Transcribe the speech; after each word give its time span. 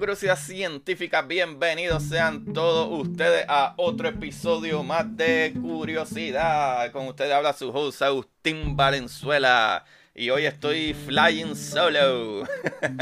Curiosidad 0.00 0.38
científica, 0.38 1.20
bienvenidos 1.20 2.04
sean 2.04 2.54
todos 2.54 2.88
ustedes 3.06 3.44
a 3.48 3.74
otro 3.76 4.08
episodio 4.08 4.82
más 4.82 5.14
de 5.14 5.52
Curiosidad. 5.60 6.90
Con 6.90 7.06
ustedes 7.06 7.34
habla 7.34 7.52
su 7.52 7.68
host 7.68 8.00
Agustín 8.00 8.78
Valenzuela 8.78 9.84
y 10.14 10.30
hoy 10.30 10.46
estoy 10.46 10.94
flying 10.94 11.54
solo. 11.54 12.48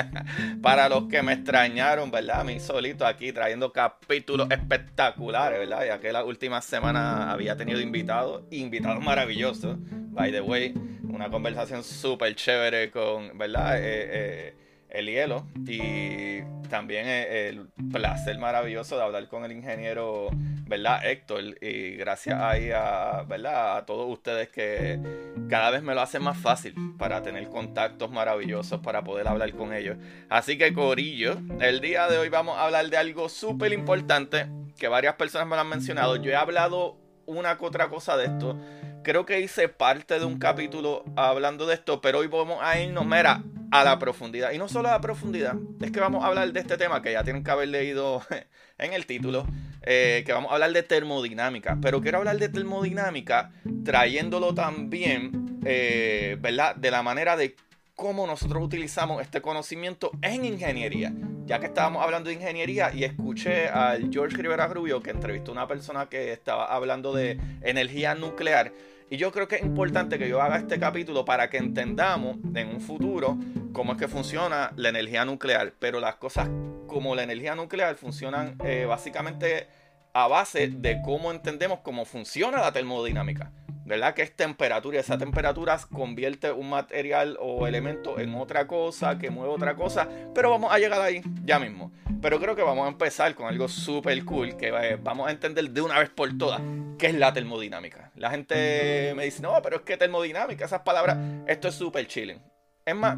Para 0.61 0.89
los 0.89 1.05
que 1.05 1.23
me 1.23 1.35
extrañaron, 1.35 2.11
¿verdad? 2.11 2.45
Mi 2.45 2.59
solito 2.59 3.07
aquí 3.07 3.33
trayendo 3.33 3.73
capítulos 3.73 4.51
espectaculares, 4.51 5.61
¿verdad? 5.61 5.87
Ya 5.87 6.01
que 6.01 6.11
la 6.11 6.25
última 6.25 6.61
semana 6.61 7.31
había 7.31 7.57
tenido 7.57 7.81
invitados, 7.81 8.43
invitados 8.51 9.01
maravillosos. 9.05 9.77
By 9.79 10.33
the 10.33 10.41
way, 10.41 10.75
una 11.09 11.31
conversación 11.31 11.85
súper 11.85 12.35
chévere 12.35 12.91
con, 12.91 13.39
¿verdad? 13.39 13.79
Eh, 13.79 13.83
eh, 13.85 14.68
el 14.99 15.07
hielo 15.07 15.47
y 15.67 16.43
también 16.69 17.07
el 17.07 17.69
placer 17.91 18.39
maravilloso 18.39 18.97
de 18.97 19.03
hablar 19.03 19.29
con 19.29 19.45
el 19.45 19.53
ingeniero, 19.53 20.29
¿verdad? 20.67 21.07
Héctor 21.07 21.43
y 21.63 21.97
gracias 21.97 22.41
ahí 22.41 22.71
a, 22.71 23.25
¿verdad? 23.27 23.79
A 23.79 23.87
todos 23.87 24.11
ustedes 24.11 24.49
que 24.49 25.01
cada 25.49 25.71
vez 25.71 25.83
me 25.83 25.95
lo 25.95 26.01
hacen 26.01 26.23
más 26.23 26.37
fácil 26.37 26.75
para 26.99 27.23
tener 27.23 27.49
contactos 27.49 28.11
maravillosos 28.11 28.81
para 28.81 29.03
poder 29.03 29.29
hablar 29.29 29.53
con 29.55 29.73
ellos. 29.73 29.97
Así 30.29 30.59
que 30.59 30.73
Corillo, 30.73 31.39
el 31.61 31.81
día 31.81 32.09
de 32.09 32.19
hoy 32.19 32.29
vamos 32.29 32.59
a 32.59 32.65
hablar 32.65 32.89
de 32.91 32.97
algo 32.97 33.29
súper 33.29 33.73
importante 33.73 34.47
que 34.79 34.89
varias 34.89 35.15
personas 35.15 35.47
me 35.49 35.57
lo 35.57 35.63
han 35.63 35.69
mencionado. 35.69 36.17
Yo 36.17 36.31
he 36.31 36.37
hablado 36.37 36.97
una 37.25 37.57
que 37.57 37.65
otra 37.65 37.89
cosa 37.89 38.17
de 38.17 38.27
esto. 38.27 38.59
Creo 39.03 39.25
que 39.25 39.41
hice 39.41 39.69
parte 39.69 40.19
de 40.19 40.25
un 40.25 40.39
capítulo 40.39 41.05
hablando 41.17 41.67
de 41.67 41.75
esto, 41.75 42.01
pero 42.01 42.19
hoy 42.19 42.27
vamos 42.27 42.59
a 42.61 42.79
irnos, 42.79 43.07
mira, 43.07 43.43
a 43.71 43.85
la 43.85 43.99
profundidad. 43.99 44.53
Y 44.53 44.59
no 44.59 44.69
solo 44.69 44.89
a 44.89 44.93
la 44.93 45.01
profundidad, 45.01 45.55
es 45.81 45.91
que 45.91 46.01
vamos 46.01 46.25
a 46.25 46.29
hablar 46.29 46.53
de 46.53 46.61
este 46.61 46.77
tema 46.77 47.03
que 47.03 47.13
ya 47.13 47.25
tienen 47.25 47.45
que 47.45 47.51
haber 47.51 47.69
leído 47.69 48.23
en 48.79 48.93
el 48.93 49.07
título, 49.07 49.47
eh, 49.83 50.23
que 50.25 50.33
vamos 50.33 50.51
a 50.51 50.55
hablar 50.55 50.73
de 50.73 50.83
termodinámica. 50.83 51.79
Pero 51.81 52.01
quiero 52.01 52.19
hablar 52.19 52.39
de 52.39 52.49
termodinámica 52.49 53.51
trayéndolo 53.85 54.55
también, 54.55 55.61
eh, 55.65 56.37
¿verdad? 56.41 56.77
De 56.77 56.91
la 56.91 57.03
manera 57.03 57.37
de 57.37 57.57
cómo 57.99 58.29
nosotros 58.29 58.63
utilizamos 58.63 59.21
este 59.21 59.43
conocimiento 59.43 60.13
en 60.23 60.45
ingeniería. 60.45 61.13
Ya 61.47 61.59
que 61.59 61.67
estábamos 61.67 62.05
hablando 62.05 62.29
de 62.29 62.37
ingeniería 62.37 62.93
y 62.95 63.03
escuché 63.03 63.69
al 63.69 64.09
George 64.13 64.37
Rivera 64.37 64.69
Rubio 64.69 65.03
que 65.03 65.11
entrevistó 65.11 65.51
a 65.51 65.55
una 65.55 65.67
persona 65.67 66.09
que 66.09 66.33
estaba 66.33 66.67
hablando 66.67 67.13
de 67.13 67.41
energía 67.63 68.15
nuclear. 68.15 68.73
Y 69.11 69.17
yo 69.17 69.33
creo 69.33 69.49
que 69.49 69.57
es 69.57 69.63
importante 69.63 70.19
que 70.19 70.29
yo 70.29 70.43
haga 70.43 70.59
este 70.59 70.79
capítulo 70.79 71.25
para 71.25 71.49
que 71.49 71.57
entendamos 71.57 72.37
en 72.55 72.69
un 72.69 72.81
futuro 72.81 73.39
cómo 73.73 73.93
es 73.93 73.99
que 73.99 74.07
funciona 74.07 74.73
la 74.77 74.91
energía 74.91 75.25
nuclear. 75.25 75.73
Pero 75.79 75.99
las 75.99 76.17
cosas 76.17 76.51
como 76.87 77.15
la 77.15 77.23
energía 77.23 77.55
nuclear 77.55 77.97
funcionan 77.97 78.57
eh, 78.65 78.85
básicamente 78.87 79.67
a 80.13 80.29
base 80.29 80.69
de 80.69 81.01
cómo 81.03 81.31
entendemos 81.31 81.81
cómo 81.81 82.05
funciona 82.05 82.61
la 82.61 82.73
termodinámica. 82.73 83.51
¿Verdad? 83.89 84.13
Que 84.13 84.21
es 84.21 84.37
temperatura 84.37 84.99
y 84.99 85.01
esa 85.01 85.17
temperatura 85.17 85.79
convierte 85.91 86.53
un 86.53 86.69
material 86.69 87.39
o 87.41 87.67
elemento 87.67 88.21
en 88.21 88.35
otra 88.35 88.67
cosa, 88.67 89.19
que 89.19 89.31
mueve 89.31 89.51
otra 89.51 89.75
cosa. 89.75 90.07
Pero 90.35 90.51
vamos 90.51 90.71
a 90.71 90.79
llegar 90.79 91.01
ahí 91.01 91.23
ya 91.43 91.59
mismo. 91.59 91.91
Pero 92.21 92.39
creo 92.39 92.55
que 92.55 92.63
vamos 92.63 92.85
a 92.85 92.89
empezar 92.91 93.35
con 93.35 93.47
algo 93.47 93.67
súper 93.67 94.23
cool 94.27 94.59
que 94.59 94.69
eh, 94.69 94.99
vamos 95.03 95.27
a 95.27 95.31
entender 95.31 95.71
de 95.71 95.81
una 95.81 95.99
vez 95.99 96.11
por 96.11 96.37
todas 96.37 96.61
qué 96.99 97.07
es 97.07 97.15
la 97.15 97.33
termodinámica. 97.33 98.13
La 98.15 98.29
gente 98.29 99.15
me 99.17 99.25
dice, 99.25 99.41
no, 99.41 99.59
pero 99.63 99.77
es 99.77 99.83
que 99.83 99.97
termodinámica, 99.97 100.67
esas 100.67 100.83
palabras, 100.83 101.17
esto 101.47 101.69
es 101.69 101.75
súper 101.75 102.07
chilling. 102.07 102.43
Es 102.85 102.95
más, 102.95 103.17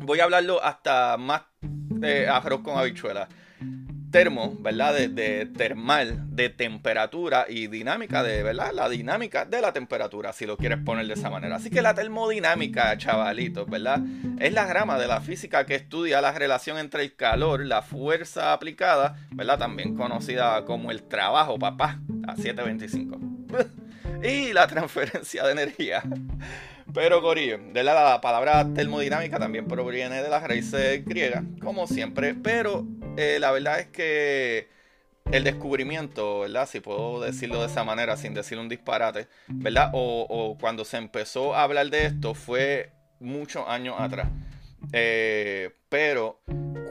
voy 0.00 0.20
a 0.20 0.24
hablarlo 0.24 0.62
hasta 0.62 1.16
más 1.16 1.42
eh, 2.04 2.28
arroz 2.30 2.60
con 2.60 2.78
habichuelas 2.78 3.28
termo, 4.10 4.56
¿verdad? 4.60 4.94
De, 4.94 5.08
de, 5.08 5.46
termal, 5.46 6.24
de 6.34 6.48
temperatura 6.48 7.46
y 7.48 7.66
dinámica, 7.66 8.22
de, 8.22 8.42
¿verdad? 8.42 8.72
La 8.72 8.88
dinámica 8.88 9.44
de 9.44 9.60
la 9.60 9.72
temperatura, 9.72 10.32
si 10.32 10.46
lo 10.46 10.56
quieres 10.56 10.78
poner 10.78 11.06
de 11.06 11.14
esa 11.14 11.30
manera. 11.30 11.56
Así 11.56 11.70
que 11.70 11.82
la 11.82 11.94
termodinámica, 11.94 12.96
chavalitos, 12.96 13.68
¿verdad? 13.68 14.00
Es 14.38 14.52
la 14.52 14.72
rama 14.72 14.98
de 14.98 15.06
la 15.06 15.20
física 15.20 15.66
que 15.66 15.74
estudia 15.74 16.20
la 16.20 16.32
relación 16.32 16.78
entre 16.78 17.02
el 17.02 17.14
calor, 17.14 17.64
la 17.64 17.82
fuerza 17.82 18.52
aplicada, 18.52 19.16
¿verdad? 19.30 19.58
También 19.58 19.94
conocida 19.94 20.64
como 20.64 20.90
el 20.90 21.02
trabajo, 21.02 21.58
papá, 21.58 22.00
a 22.26 22.36
725. 22.36 23.18
y 24.22 24.52
la 24.52 24.66
transferencia 24.66 25.44
de 25.44 25.52
energía. 25.52 26.02
Pero 26.94 27.20
Corillo, 27.20 27.58
de 27.72 27.84
la, 27.84 27.92
la, 27.92 28.20
palabra 28.20 28.66
termodinámica 28.72 29.38
también 29.38 29.66
proviene 29.66 30.22
de 30.22 30.28
las 30.28 30.42
raíces 30.42 31.04
griegas, 31.04 31.44
como 31.60 31.86
siempre. 31.86 32.34
Pero 32.34 32.86
eh, 33.18 33.38
la 33.40 33.50
verdad 33.50 33.80
es 33.80 33.88
que 33.88 34.68
el 35.32 35.44
descubrimiento, 35.44 36.40
¿verdad? 36.40 36.68
Si 36.68 36.80
puedo 36.80 37.20
decirlo 37.20 37.60
de 37.60 37.66
esa 37.66 37.82
manera 37.82 38.16
sin 38.16 38.32
decir 38.32 38.58
un 38.58 38.68
disparate, 38.68 39.26
¿verdad? 39.48 39.90
O, 39.92 40.56
cuando 40.60 40.84
se 40.84 40.98
empezó 40.98 41.54
a 41.54 41.64
hablar 41.64 41.90
de 41.90 42.06
esto 42.06 42.34
fue 42.34 42.92
muchos 43.18 43.64
años 43.66 43.96
atrás. 43.98 44.28
Eh, 44.92 45.70
pero 45.88 46.40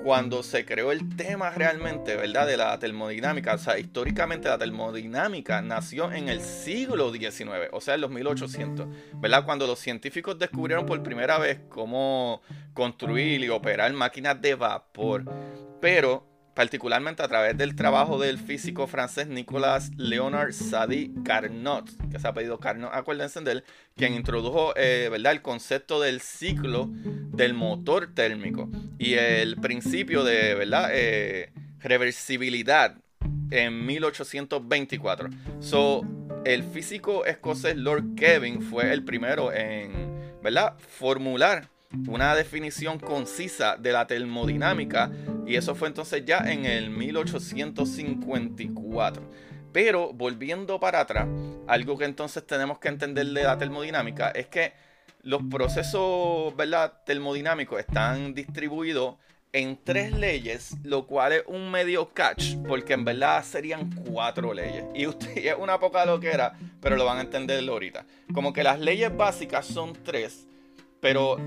cuando 0.07 0.41
se 0.41 0.63
creó 0.63 0.93
el 0.93 1.17
tema 1.17 1.49
realmente, 1.49 2.15
¿verdad? 2.15 2.47
De 2.47 2.55
la 2.55 2.79
termodinámica, 2.79 3.55
o 3.55 3.57
sea, 3.57 3.77
históricamente 3.77 4.47
la 4.47 4.57
termodinámica 4.57 5.61
nació 5.61 6.13
en 6.13 6.29
el 6.29 6.39
siglo 6.39 7.11
XIX, 7.11 7.67
o 7.73 7.81
sea, 7.81 7.95
en 7.95 7.99
los 7.99 8.09
1800, 8.11 8.87
¿verdad? 9.15 9.43
Cuando 9.43 9.67
los 9.67 9.79
científicos 9.79 10.39
descubrieron 10.39 10.85
por 10.85 11.03
primera 11.03 11.37
vez 11.39 11.59
cómo 11.67 12.41
construir 12.73 13.43
y 13.43 13.49
operar 13.49 13.91
máquinas 13.91 14.41
de 14.41 14.55
vapor, 14.55 15.25
pero 15.81 16.25
particularmente 16.57 17.21
a 17.21 17.27
través 17.27 17.55
del 17.55 17.75
trabajo 17.75 18.17
del 18.17 18.39
físico 18.39 18.87
francés 18.87 19.27
Nicolas 19.27 19.91
Leonard 19.95 20.53
Sadi 20.53 21.13
Carnot, 21.23 21.87
que 22.09 22.17
se 22.17 22.27
ha 22.27 22.33
pedido 22.33 22.59
Carnot, 22.59 22.89
acuérdense 22.95 23.39
de 23.41 23.51
él, 23.51 23.63
quien 23.95 24.15
introdujo 24.15 24.73
eh, 24.75 25.07
el 25.13 25.41
concepto 25.43 26.01
del 26.01 26.19
ciclo 26.19 26.89
del 26.89 27.53
motor 27.53 28.11
térmico 28.15 28.71
y 28.97 29.13
el 29.13 29.57
principio 29.57 30.23
de. 30.23 30.57
Eh, 30.93 31.51
reversibilidad 31.79 32.95
en 33.51 33.85
1824. 33.85 35.29
So, 35.59 36.01
el 36.43 36.63
físico 36.63 37.23
escocés 37.25 37.77
Lord 37.77 38.15
Kevin 38.15 38.63
fue 38.63 38.91
el 38.91 39.03
primero 39.03 39.53
en 39.53 40.07
formular 40.79 41.69
una 42.07 42.35
definición 42.35 42.99
concisa 42.99 43.77
de 43.77 43.91
la 43.91 44.07
termodinámica 44.07 45.11
y 45.47 45.55
eso 45.55 45.75
fue 45.75 45.87
entonces 45.87 46.25
ya 46.25 46.39
en 46.39 46.65
el 46.65 46.89
1854. 46.89 49.23
Pero 49.71 50.11
volviendo 50.13 50.79
para 50.79 51.01
atrás, 51.01 51.27
algo 51.67 51.95
que 51.97 52.05
entonces 52.05 52.45
tenemos 52.45 52.79
que 52.79 52.89
entender 52.89 53.25
de 53.27 53.43
la 53.43 53.57
termodinámica 53.57 54.31
es 54.31 54.47
que 54.47 54.73
los 55.23 55.43
procesos 55.43 56.55
¿verdad? 56.55 56.93
termodinámicos 57.05 57.79
están 57.79 58.33
distribuidos 58.33 59.15
en 59.53 59.79
tres 59.83 60.11
leyes, 60.11 60.75
lo 60.83 61.07
cual 61.07 61.33
es 61.33 61.43
un 61.47 61.71
medio 61.71 62.13
catch, 62.13 62.55
porque 62.67 62.93
en 62.93 63.05
verdad 63.05 63.43
serían 63.43 63.91
cuatro 63.91 64.53
leyes. 64.53 64.85
Y 64.93 65.07
usted 65.07 65.37
es 65.45 65.55
una 65.57 65.79
poca 65.79 66.05
loquera, 66.05 66.53
pero 66.81 66.95
lo 66.95 67.05
van 67.05 67.19
a 67.19 67.21
entender 67.21 67.67
ahorita. 67.67 68.05
Como 68.33 68.53
que 68.53 68.63
las 68.63 68.79
leyes 68.79 69.15
básicas 69.15 69.65
son 69.65 69.93
tres, 70.03 70.47
pero 70.99 71.37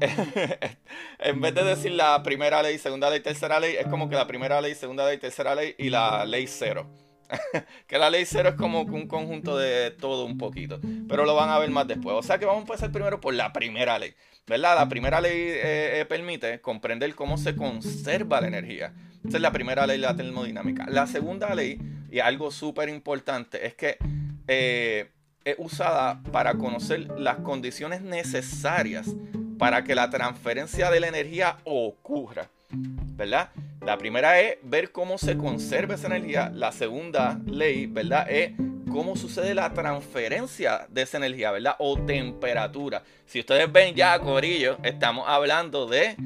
en 1.18 1.40
vez 1.40 1.54
de 1.54 1.64
decir 1.64 1.92
la 1.92 2.22
primera 2.22 2.62
ley, 2.62 2.78
segunda 2.78 3.10
ley, 3.10 3.20
tercera 3.20 3.60
ley, 3.60 3.76
es 3.76 3.86
como 3.86 4.08
que 4.08 4.14
la 4.14 4.26
primera 4.26 4.60
ley, 4.60 4.74
segunda 4.74 5.06
ley, 5.06 5.18
tercera 5.18 5.54
ley 5.54 5.74
y 5.78 5.90
la 5.90 6.24
ley 6.24 6.46
cero. 6.46 6.86
que 7.86 7.98
la 7.98 8.10
ley 8.10 8.24
cero 8.24 8.50
es 8.50 8.54
como 8.54 8.82
un 8.82 9.08
conjunto 9.08 9.56
de 9.56 9.90
todo 9.90 10.26
un 10.26 10.38
poquito. 10.38 10.80
Pero 11.08 11.24
lo 11.24 11.34
van 11.34 11.50
a 11.50 11.58
ver 11.58 11.70
más 11.70 11.86
después. 11.86 12.14
O 12.16 12.22
sea 12.22 12.38
que 12.38 12.44
vamos 12.44 12.60
a 12.60 12.66
empezar 12.66 12.92
primero 12.92 13.20
por 13.20 13.34
la 13.34 13.52
primera 13.52 13.98
ley. 13.98 14.14
¿Verdad? 14.46 14.76
La 14.76 14.88
primera 14.88 15.20
ley 15.20 15.32
eh, 15.34 16.00
eh, 16.00 16.06
permite 16.08 16.60
comprender 16.60 17.14
cómo 17.14 17.36
se 17.36 17.56
conserva 17.56 18.40
la 18.40 18.46
energía. 18.46 18.94
Esa 19.26 19.38
es 19.38 19.42
la 19.42 19.50
primera 19.50 19.86
ley 19.86 19.96
de 19.98 20.06
la 20.06 20.14
termodinámica. 20.14 20.86
La 20.88 21.08
segunda 21.08 21.52
ley, 21.54 21.80
y 22.12 22.20
algo 22.20 22.52
súper 22.52 22.88
importante, 22.88 23.66
es 23.66 23.74
que 23.74 23.98
eh, 24.46 25.10
es 25.44 25.56
usada 25.58 26.22
para 26.30 26.54
conocer 26.54 27.08
las 27.18 27.38
condiciones 27.38 28.02
necesarias 28.02 29.08
para 29.58 29.84
que 29.84 29.94
la 29.94 30.10
transferencia 30.10 30.90
de 30.90 31.00
la 31.00 31.08
energía 31.08 31.58
ocurra. 31.64 32.48
¿Verdad? 32.70 33.50
La 33.80 33.96
primera 33.96 34.40
es 34.40 34.56
ver 34.62 34.90
cómo 34.90 35.18
se 35.18 35.36
conserva 35.36 35.94
esa 35.94 36.08
energía. 36.08 36.50
La 36.52 36.72
segunda 36.72 37.40
ley, 37.46 37.86
¿verdad? 37.86 38.28
Es 38.28 38.52
cómo 38.90 39.16
sucede 39.16 39.54
la 39.54 39.72
transferencia 39.72 40.86
de 40.88 41.02
esa 41.02 41.18
energía, 41.18 41.52
¿verdad? 41.52 41.76
O 41.78 41.98
temperatura. 41.98 43.02
Si 43.26 43.40
ustedes 43.40 43.70
ven 43.70 43.94
ya, 43.94 44.18
Corillo, 44.18 44.78
estamos 44.82 45.24
hablando 45.28 45.86
de 45.86 46.16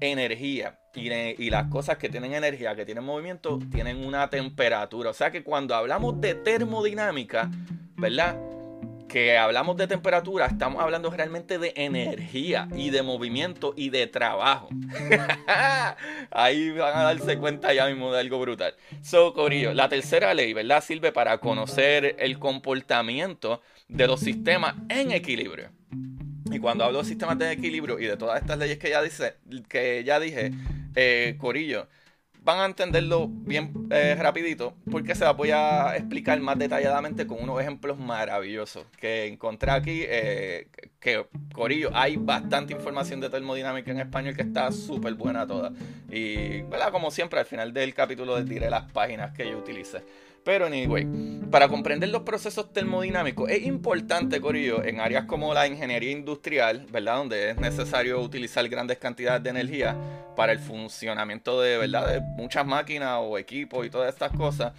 energía. 0.00 0.78
Y, 0.94 1.08
y, 1.12 1.50
las 1.50 1.68
cosas 1.68 1.96
que 1.96 2.08
tienen 2.08 2.34
energía, 2.34 2.74
que 2.74 2.84
tienen 2.84 3.04
movimiento, 3.04 3.58
tienen 3.70 4.04
una 4.04 4.28
temperatura. 4.28 5.10
O 5.10 5.14
sea 5.14 5.30
que 5.30 5.44
cuando 5.44 5.74
hablamos 5.74 6.20
de 6.20 6.34
termodinámica, 6.34 7.48
¿verdad? 7.96 8.36
Que 9.08 9.36
hablamos 9.36 9.76
de 9.76 9.86
temperatura, 9.86 10.46
estamos 10.46 10.82
hablando 10.82 11.10
realmente 11.10 11.58
de 11.58 11.72
energía 11.76 12.68
y 12.76 12.90
de 12.90 13.02
movimiento 13.02 13.72
y 13.76 13.90
de 13.90 14.06
trabajo. 14.06 14.68
Ahí 16.30 16.70
van 16.70 16.96
a 16.96 17.02
darse 17.02 17.38
cuenta 17.38 17.72
ya 17.72 17.86
mismo 17.86 18.12
de 18.12 18.20
algo 18.20 18.38
brutal. 18.38 18.74
So, 19.02 19.32
Corillo, 19.32 19.72
la 19.72 19.88
tercera 19.88 20.34
ley, 20.34 20.52
¿verdad? 20.52 20.84
Sirve 20.84 21.10
para 21.10 21.38
conocer 21.38 22.16
el 22.18 22.38
comportamiento 22.38 23.62
de 23.88 24.06
los 24.06 24.20
sistemas 24.20 24.74
en 24.88 25.10
equilibrio. 25.10 25.70
Y 26.50 26.58
cuando 26.58 26.84
hablo 26.84 26.98
de 26.98 27.04
sistemas 27.04 27.38
de 27.38 27.52
equilibrio 27.52 27.98
y 27.98 28.04
de 28.04 28.16
todas 28.16 28.40
estas 28.40 28.58
leyes 28.58 28.78
que 28.78 28.90
ya, 28.90 29.02
dice, 29.02 29.34
que 29.68 30.04
ya 30.04 30.20
dije, 30.20 30.52
eh, 30.94 31.36
Corillo, 31.38 31.88
van 32.48 32.60
a 32.60 32.64
entenderlo 32.64 33.28
bien 33.28 33.88
eh, 33.90 34.16
rapidito 34.18 34.72
porque 34.90 35.14
se 35.14 35.22
la 35.22 35.32
voy 35.32 35.50
a 35.50 35.94
explicar 35.96 36.40
más 36.40 36.58
detalladamente 36.58 37.26
con 37.26 37.42
unos 37.42 37.60
ejemplos 37.60 37.98
maravillosos 37.98 38.86
que 38.98 39.26
encontré 39.26 39.70
aquí. 39.70 40.00
Eh, 40.06 40.68
que, 40.98 41.26
Corillo, 41.52 41.90
hay 41.92 42.16
bastante 42.16 42.72
información 42.72 43.20
de 43.20 43.28
termodinámica 43.28 43.90
en 43.90 44.00
español 44.00 44.34
que 44.34 44.40
está 44.40 44.72
súper 44.72 45.12
buena 45.12 45.46
toda. 45.46 45.72
Y, 46.10 46.62
¿verdad? 46.62 46.90
Como 46.90 47.10
siempre, 47.10 47.38
al 47.38 47.44
final 47.44 47.74
del 47.74 47.92
capítulo 47.92 48.38
les 48.38 48.48
diré 48.48 48.70
las 48.70 48.90
páginas 48.92 49.36
que 49.36 49.50
yo 49.50 49.58
utilicé. 49.58 50.02
Pero 50.48 50.64
anyway, 50.64 51.06
para 51.50 51.68
comprender 51.68 52.08
los 52.08 52.22
procesos 52.22 52.72
termodinámicos 52.72 53.50
es 53.50 53.66
importante, 53.66 54.40
Corillo, 54.40 54.82
en 54.82 54.98
áreas 54.98 55.26
como 55.26 55.52
la 55.52 55.66
ingeniería 55.66 56.10
industrial, 56.10 56.86
¿verdad? 56.90 57.16
Donde 57.18 57.50
es 57.50 57.58
necesario 57.58 58.18
utilizar 58.18 58.66
grandes 58.66 58.96
cantidades 58.96 59.42
de 59.42 59.50
energía 59.50 59.94
para 60.36 60.52
el 60.52 60.58
funcionamiento 60.58 61.60
de, 61.60 61.76
¿verdad? 61.76 62.14
De 62.14 62.20
muchas 62.22 62.64
máquinas 62.64 63.18
o 63.20 63.36
equipos 63.36 63.84
y 63.84 63.90
todas 63.90 64.10
estas 64.10 64.32
cosas. 64.32 64.72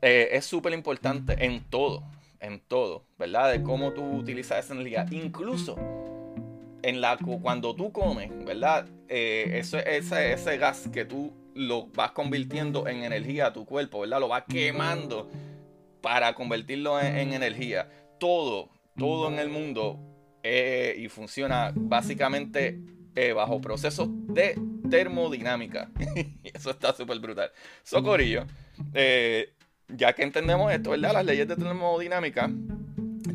Eh, 0.00 0.30
es 0.32 0.44
súper 0.44 0.72
importante 0.72 1.36
en 1.38 1.62
todo, 1.70 2.02
en 2.40 2.58
todo, 2.58 3.04
¿verdad? 3.16 3.52
De 3.52 3.62
cómo 3.62 3.92
tú 3.92 4.02
utilizas 4.02 4.64
esa 4.64 4.74
energía. 4.74 5.06
Incluso 5.12 5.76
en 6.82 7.00
la, 7.00 7.16
cuando 7.40 7.76
tú 7.76 7.92
comes, 7.92 8.28
¿verdad? 8.44 8.86
Eh, 9.08 9.52
eso, 9.54 9.78
ese, 9.78 10.32
ese 10.32 10.58
gas 10.58 10.88
que 10.92 11.04
tú 11.04 11.32
lo 11.54 11.86
vas 11.88 12.12
convirtiendo 12.12 12.88
en 12.88 13.04
energía 13.04 13.46
a 13.46 13.52
tu 13.52 13.64
cuerpo, 13.64 14.00
¿verdad? 14.00 14.20
Lo 14.20 14.28
vas 14.28 14.44
quemando 14.48 15.30
para 16.00 16.34
convertirlo 16.34 17.00
en, 17.00 17.32
energía. 17.32 17.88
Todo, 18.18 18.70
todo 18.96 19.28
en 19.28 19.38
el 19.38 19.48
mundo 19.48 19.98
eh, 20.42 20.96
y 20.98 21.08
funciona 21.08 21.72
básicamente 21.74 22.80
eh, 23.14 23.32
bajo 23.32 23.60
procesos 23.60 24.08
de 24.10 24.58
termodinámica. 24.90 25.90
Eso 26.42 26.70
está 26.70 26.94
súper 26.94 27.18
brutal. 27.20 27.50
Socorillo, 27.82 28.44
eh, 28.94 29.54
ya 29.88 30.12
que 30.12 30.22
entendemos 30.22 30.72
esto, 30.72 30.90
¿verdad? 30.90 31.12
Las 31.12 31.24
leyes 31.24 31.48
de 31.48 31.56
termodinámica 31.56 32.50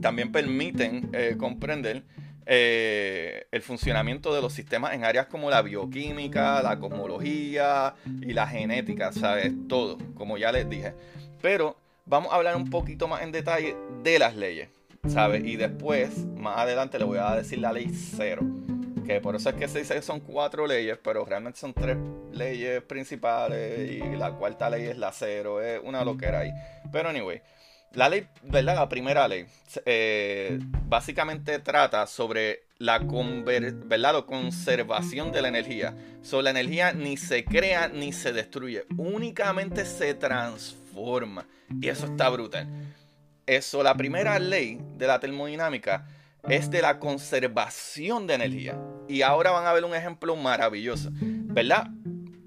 también 0.01 0.31
permiten 0.31 1.11
comprender 1.37 2.03
eh, 2.49 3.45
el 3.51 3.61
funcionamiento 3.61 4.33
de 4.33 4.41
los 4.41 4.53
sistemas 4.53 4.93
en 4.93 5.03
áreas 5.03 5.25
como 5.25 5.49
la 5.49 5.61
bioquímica, 5.61 6.61
la 6.61 6.79
cosmología 6.79 7.93
y 8.21 8.31
la 8.31 8.47
genética, 8.47 9.11
¿sabes? 9.11 9.51
Todo, 9.67 9.97
como 10.15 10.37
ya 10.37 10.53
les 10.53 10.69
dije. 10.69 10.93
Pero 11.41 11.75
vamos 12.05 12.31
a 12.31 12.37
hablar 12.37 12.55
un 12.55 12.69
poquito 12.69 13.09
más 13.09 13.21
en 13.21 13.33
detalle 13.33 13.75
de 14.01 14.17
las 14.17 14.33
leyes, 14.33 14.69
¿sabes? 15.09 15.43
Y 15.43 15.57
después, 15.57 16.25
más 16.37 16.59
adelante, 16.59 16.97
le 16.97 17.03
voy 17.03 17.17
a 17.17 17.35
decir 17.35 17.59
la 17.59 17.73
ley 17.73 17.89
cero. 17.89 18.43
Que 19.05 19.19
por 19.19 19.35
eso 19.35 19.49
es 19.49 19.55
que 19.55 19.67
se 19.67 19.79
dice 19.79 19.95
que 19.95 20.01
son 20.01 20.21
cuatro 20.21 20.65
leyes, 20.67 20.97
pero 21.03 21.25
realmente 21.25 21.59
son 21.59 21.73
tres 21.73 21.97
leyes 22.31 22.81
principales 22.81 23.91
y 23.91 23.99
la 24.15 24.31
cuarta 24.31 24.69
ley 24.69 24.85
es 24.85 24.97
la 24.97 25.11
cero. 25.11 25.61
Es 25.61 25.81
una 25.83 26.05
loquera 26.05 26.39
ahí. 26.39 26.51
Pero 26.93 27.09
anyway, 27.09 27.41
la 27.97 28.09
ley, 28.09 28.27
¿verdad? 28.43 28.75
La 28.75 28.87
primera 28.87 29.27
ley 29.27 29.47
eh, 29.85 30.59
básicamente 30.87 31.57
trata 31.57 32.05
sobre 32.05 32.65
la, 32.77 32.99
¿verdad? 32.99 34.23
conservación 34.23 35.31
de 35.31 35.41
la 35.41 35.47
energía. 35.47 35.95
So, 36.21 36.43
la 36.43 36.51
energía 36.51 36.93
ni 36.93 37.17
se 37.17 37.43
crea 37.43 37.87
ni 37.87 38.13
se 38.13 38.33
destruye, 38.33 38.85
únicamente 38.97 39.83
se 39.83 40.13
transforma. 40.13 41.47
Y 41.81 41.87
eso 41.87 42.05
está 42.05 42.29
brutal. 42.29 42.67
Eso, 43.47 43.81
la 43.81 43.95
primera 43.95 44.37
ley 44.37 44.79
de 44.95 45.07
la 45.07 45.19
termodinámica 45.19 46.07
es 46.47 46.69
de 46.69 46.83
la 46.83 46.99
conservación 46.99 48.27
de 48.27 48.35
energía. 48.35 48.79
Y 49.09 49.23
ahora 49.23 49.49
van 49.49 49.65
a 49.65 49.73
ver 49.73 49.83
un 49.83 49.95
ejemplo 49.95 50.35
maravilloso, 50.35 51.09
¿verdad? 51.11 51.87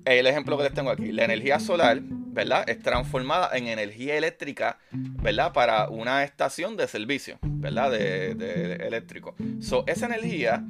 El 0.04 0.28
ejemplo 0.28 0.56
que 0.56 0.62
les 0.62 0.74
tengo 0.74 0.90
aquí, 0.90 1.10
la 1.10 1.24
energía 1.24 1.58
solar 1.58 2.00
¿verdad? 2.32 2.68
Es 2.68 2.80
transformada 2.80 3.56
en 3.56 3.66
energía 3.66 4.16
eléctrica, 4.16 4.78
¿verdad? 4.92 5.52
Para 5.52 5.88
una 5.88 6.24
estación 6.24 6.76
de 6.76 6.86
servicio, 6.86 7.38
¿verdad? 7.42 7.90
De, 7.90 8.74
eléctrico. 8.86 9.34
So, 9.60 9.84
esa 9.86 10.06
energía 10.06 10.64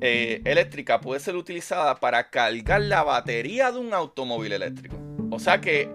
eh, 0.00 0.40
eléctrica 0.44 1.00
puede 1.00 1.20
ser 1.20 1.36
utilizada 1.36 1.96
para 1.96 2.30
cargar 2.30 2.80
la 2.80 3.02
batería 3.02 3.70
de 3.70 3.78
un 3.78 3.92
automóvil 3.92 4.52
eléctrico. 4.52 4.96
O 5.30 5.38
sea 5.38 5.60
que 5.60 5.88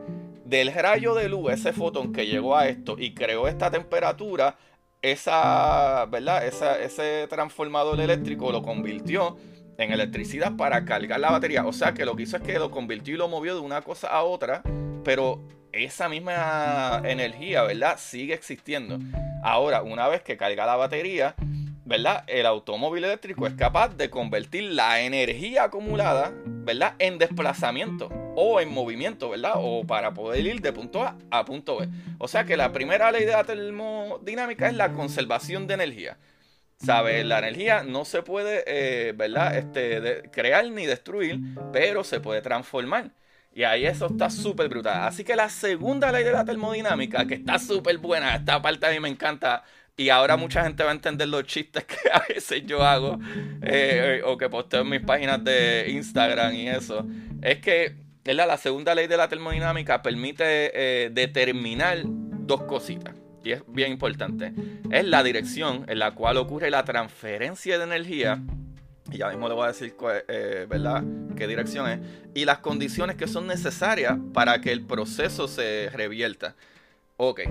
del 0.46 0.72
rayo 0.74 1.16
de 1.16 1.28
luz, 1.28 1.52
ese 1.52 1.74
fotón 1.74 2.14
que 2.14 2.28
llegó 2.28 2.56
a 2.56 2.68
esto 2.68 2.96
y 3.00 3.14
creó 3.14 3.48
esta 3.48 3.72
temperatura, 3.72 4.58
esa, 5.02 6.06
¿verdad? 6.06 6.46
ese 6.46 7.28
transformador 7.28 8.00
eléctrico 8.00 8.52
lo 8.52 8.62
convirtió 8.62 9.38
en 9.78 9.92
electricidad 9.92 10.56
para 10.56 10.86
cargar 10.86 11.20
la 11.20 11.32
batería. 11.32 11.66
O 11.66 11.74
sea 11.74 11.94
que 11.94 12.06
lo 12.06 12.16
que 12.16 12.24
hizo 12.24 12.38
es 12.38 12.44
que 12.44 12.60
lo 12.60 12.72
convirtió 12.72 13.16
y 13.16 13.18
lo 13.18 13.28
movió 13.28 13.56
de 13.56 13.62
una 13.62 13.82
cosa 13.82 14.08
a 14.08 14.24
otra, 14.24 14.62
pero 15.04 15.42
esa 15.72 16.08
misma 16.10 17.02
energía, 17.04 17.64
¿verdad? 17.64 17.98
Sigue 17.98 18.34
existiendo. 18.34 19.00
Ahora, 19.44 19.84
una 19.84 20.08
vez 20.08 20.22
que 20.22 20.38
carga 20.38 20.66
la 20.66 20.76
batería, 20.76 21.36
¿verdad? 21.86 22.24
El 22.28 22.46
automóvil 22.46 23.04
eléctrico 23.04 23.46
es 23.46 23.54
capaz 23.54 23.90
de 23.96 24.10
convertir 24.10 24.64
la 24.72 25.02
energía 25.02 25.66
acumulada, 25.66 26.34
¿verdad? 26.46 26.96
En 26.98 27.20
desplazamiento 27.20 28.10
o 28.36 28.60
en 28.60 28.74
movimiento, 28.74 29.30
¿verdad? 29.30 29.54
O 29.58 29.86
para 29.86 30.14
poder 30.14 30.46
ir 30.46 30.62
de 30.62 30.74
punto 30.74 31.04
A 31.04 31.16
a 31.30 31.46
punto 31.46 31.78
B. 31.78 31.90
O 32.18 32.28
sea 32.28 32.44
que 32.46 32.58
la 32.58 32.72
primera 32.72 33.12
ley 33.12 33.26
de 33.26 33.34
la 33.34 33.44
termodinámica 33.44 34.68
es 34.68 34.76
la 34.76 34.94
conservación 34.94 35.68
de 35.68 35.76
energía. 35.76 36.18
¿Sabes? 36.78 37.26
La 37.26 37.40
energía 37.40 37.84
no 37.84 38.06
se 38.06 38.22
puede, 38.22 38.64
eh, 38.68 39.14
¿verdad? 39.14 39.58
Este, 39.58 40.30
crear 40.32 40.70
ni 40.70 40.86
destruir, 40.86 41.40
pero 41.72 42.04
se 42.04 42.20
puede 42.20 42.42
transformar. 42.42 43.12
Y 43.54 43.64
ahí 43.64 43.86
eso 43.86 44.08
está 44.08 44.30
súper 44.30 44.68
brutal. 44.68 45.04
Así 45.08 45.24
que 45.24 45.36
la 45.36 45.50
segunda 45.50 46.12
ley 46.12 46.26
de 46.26 46.32
la 46.34 46.44
termodinámica, 46.44 47.26
que 47.26 47.36
está 47.36 47.58
súper 47.58 47.98
buena, 48.00 48.36
esta 48.36 48.62
parte 48.62 48.86
a 48.86 48.92
mí 48.92 49.00
me 49.00 49.10
encanta. 49.10 49.64
Y 49.98 50.10
ahora 50.10 50.36
mucha 50.36 50.64
gente 50.64 50.84
va 50.84 50.90
a 50.90 50.94
entender 50.94 51.30
los 51.30 51.46
chistes 51.46 51.86
que 51.86 51.96
a 52.12 52.22
veces 52.28 52.64
yo 52.66 52.84
hago 52.84 53.18
eh, 53.62 54.22
o 54.26 54.38
que 54.38 54.50
posteo 54.50 54.82
en 54.82 54.90
mis 54.90 55.02
páginas 55.02 55.42
de 55.44 55.86
Instagram 55.90 56.54
y 56.54 56.68
eso. 56.68 57.08
Es 57.42 57.60
que 57.60 57.96
la 58.26 58.58
segunda 58.58 58.94
ley 58.94 59.08
de 59.08 59.16
la 59.16 59.30
termodinámica 59.30 60.02
permite 60.02 61.06
eh, 61.06 61.10
determinar 61.12 62.00
dos 62.04 62.64
cositas 62.64 63.16
y 63.46 63.52
es 63.52 63.62
bien 63.68 63.92
importante, 63.92 64.54
es 64.90 65.06
la 65.06 65.22
dirección 65.24 65.86
en 65.88 66.00
la 66.00 66.16
cual 66.16 66.38
ocurre 66.38 66.72
la 66.72 66.84
transferencia 66.84 67.78
de 67.78 67.84
energía. 67.84 68.42
Y 69.12 69.20
ya 69.20 69.30
mismo 69.30 69.48
le 69.48 69.54
voy 69.54 69.66
a 69.66 69.68
decir 69.68 69.96
eh, 70.28 70.66
¿verdad? 70.68 71.04
qué 71.38 71.46
dirección 71.46 71.88
es. 71.88 72.00
Y 72.34 72.46
las 72.46 72.58
condiciones 72.58 73.16
que 73.18 73.28
son 73.28 73.46
necesarias 73.46 74.18
para 74.34 74.60
que 74.62 74.72
el 74.72 74.84
proceso 74.84 75.48
se 75.48 75.92
revierta. 75.94 76.56
Ok. 77.18 77.42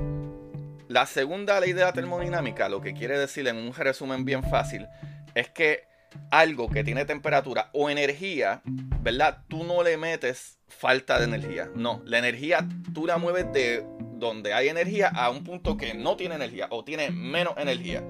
La 0.88 1.06
segunda 1.06 1.60
ley 1.60 1.72
de 1.72 1.82
la 1.82 1.92
termodinámica, 1.92 2.68
lo 2.68 2.80
que 2.80 2.92
quiere 2.92 3.16
decir 3.16 3.46
en 3.46 3.56
un 3.56 3.72
resumen 3.72 4.24
bien 4.24 4.42
fácil, 4.42 4.88
es 5.36 5.48
que 5.48 5.84
algo 6.30 6.68
que 6.68 6.85
tiene 6.85 7.04
temperatura 7.04 7.71
o 7.73 7.90
energía, 7.90 8.62
¿verdad? 9.00 9.42
Tú 9.49 9.64
no 9.64 9.83
le 9.83 9.97
metes 9.97 10.59
falta 10.68 11.18
de 11.18 11.25
energía. 11.25 11.71
No, 11.75 12.02
la 12.04 12.18
energía 12.18 12.66
tú 12.92 13.06
la 13.06 13.18
mueves 13.18 13.52
de 13.52 13.85
donde 14.14 14.52
hay 14.52 14.68
energía 14.68 15.09
a 15.09 15.30
un 15.30 15.44
punto 15.44 15.76
que 15.76 15.94
no 15.94 16.16
tiene 16.16 16.35
energía 16.37 16.68
o 16.71 16.85
tiene 16.85 17.11
menos 17.11 17.54
energía. 17.56 18.02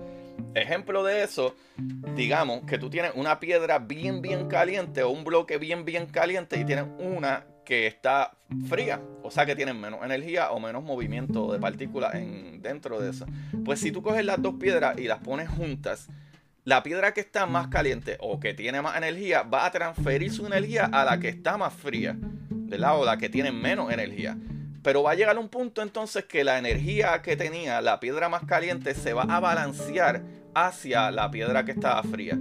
Ejemplo 0.55 1.03
de 1.03 1.25
eso, 1.25 1.55
digamos 2.15 2.63
que 2.67 2.79
tú 2.79 2.89
tienes 2.89 3.13
una 3.15 3.41
piedra 3.41 3.79
bien, 3.79 4.23
bien 4.23 4.47
caliente 4.49 5.03
o 5.03 5.11
un 5.11 5.25
bloque 5.25 5.59
bien, 5.59 5.85
bien 5.85 6.07
caliente 6.07 6.59
y 6.59 6.65
tienes 6.65 6.87
una 6.99 7.47
que 7.65 7.87
está 7.87 8.37
fría, 8.69 9.01
o 9.23 9.31
sea 9.31 9.47
que 9.47 9.57
tienen 9.57 9.81
menos 9.81 10.05
energía 10.05 10.51
o 10.51 10.61
menos 10.61 10.85
movimiento 10.85 11.53
de 11.53 11.59
partículas 11.59 12.15
en, 12.15 12.63
dentro 12.63 13.01
de 13.01 13.11
eso. 13.11 13.27
Pues 13.65 13.81
si 13.81 13.91
tú 13.91 14.03
coges 14.03 14.25
las 14.25 14.41
dos 14.41 14.55
piedras 14.55 14.99
y 14.99 15.05
las 15.05 15.19
pones 15.21 15.49
juntas, 15.49 16.09
la 16.64 16.83
piedra 16.83 17.12
que 17.12 17.21
está 17.21 17.44
más 17.47 17.68
caliente 17.68 18.16
o 18.21 18.40
que 18.40 18.54
tiene 18.54 18.80
más 18.80 18.97
energía 18.97 19.42
va 19.42 19.66
a 19.66 19.71
transferir 19.71 20.33
su 20.33 20.47
energía 20.47 20.87
a 20.87 21.04
la 21.04 21.21
que 21.21 21.28
está 21.28 21.59
más 21.59 21.75
fría, 21.75 22.16
¿verdad? 22.18 22.99
O 22.99 23.04
la 23.04 23.18
que 23.18 23.28
tiene 23.28 23.52
menos 23.52 23.92
energía. 23.92 24.37
Pero 24.83 25.02
va 25.02 25.12
a 25.12 25.14
llegar 25.14 25.38
un 25.38 25.49
punto 25.49 25.83
entonces 25.83 26.25
que 26.25 26.42
la 26.42 26.59
energía 26.59 27.21
que 27.23 27.37
tenía 27.37 27.80
la 27.83 28.00
piedra 28.00 28.28
más 28.28 28.44
caliente 28.44 28.94
se 28.94 29.12
va 29.12 29.23
a 29.23 29.40
balancear 29.40 30.23
hacia 30.54 31.11
la 31.11 31.30
piedra 31.30 31.64
que 31.64 31.73
estaba 31.73 32.02
fría. 32.02 32.38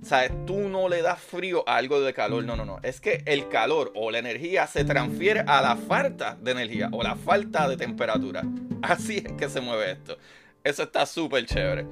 O 0.00 0.04
sea, 0.04 0.28
tú 0.46 0.68
no 0.68 0.88
le 0.88 1.02
das 1.02 1.20
frío 1.20 1.68
a 1.68 1.76
algo 1.76 2.00
de 2.00 2.14
calor, 2.14 2.44
no, 2.44 2.56
no, 2.56 2.64
no. 2.64 2.78
Es 2.82 3.00
que 3.00 3.22
el 3.26 3.48
calor 3.48 3.92
o 3.94 4.10
la 4.10 4.18
energía 4.18 4.66
se 4.66 4.84
transfiere 4.84 5.40
a 5.40 5.60
la 5.60 5.76
falta 5.76 6.36
de 6.40 6.52
energía 6.52 6.88
o 6.92 7.02
la 7.02 7.16
falta 7.16 7.68
de 7.68 7.76
temperatura. 7.76 8.44
Así 8.82 9.18
es 9.18 9.32
que 9.32 9.48
se 9.48 9.60
mueve 9.60 9.92
esto. 9.92 10.16
Eso 10.64 10.84
está 10.84 11.04
súper 11.04 11.44
chévere. 11.46 11.86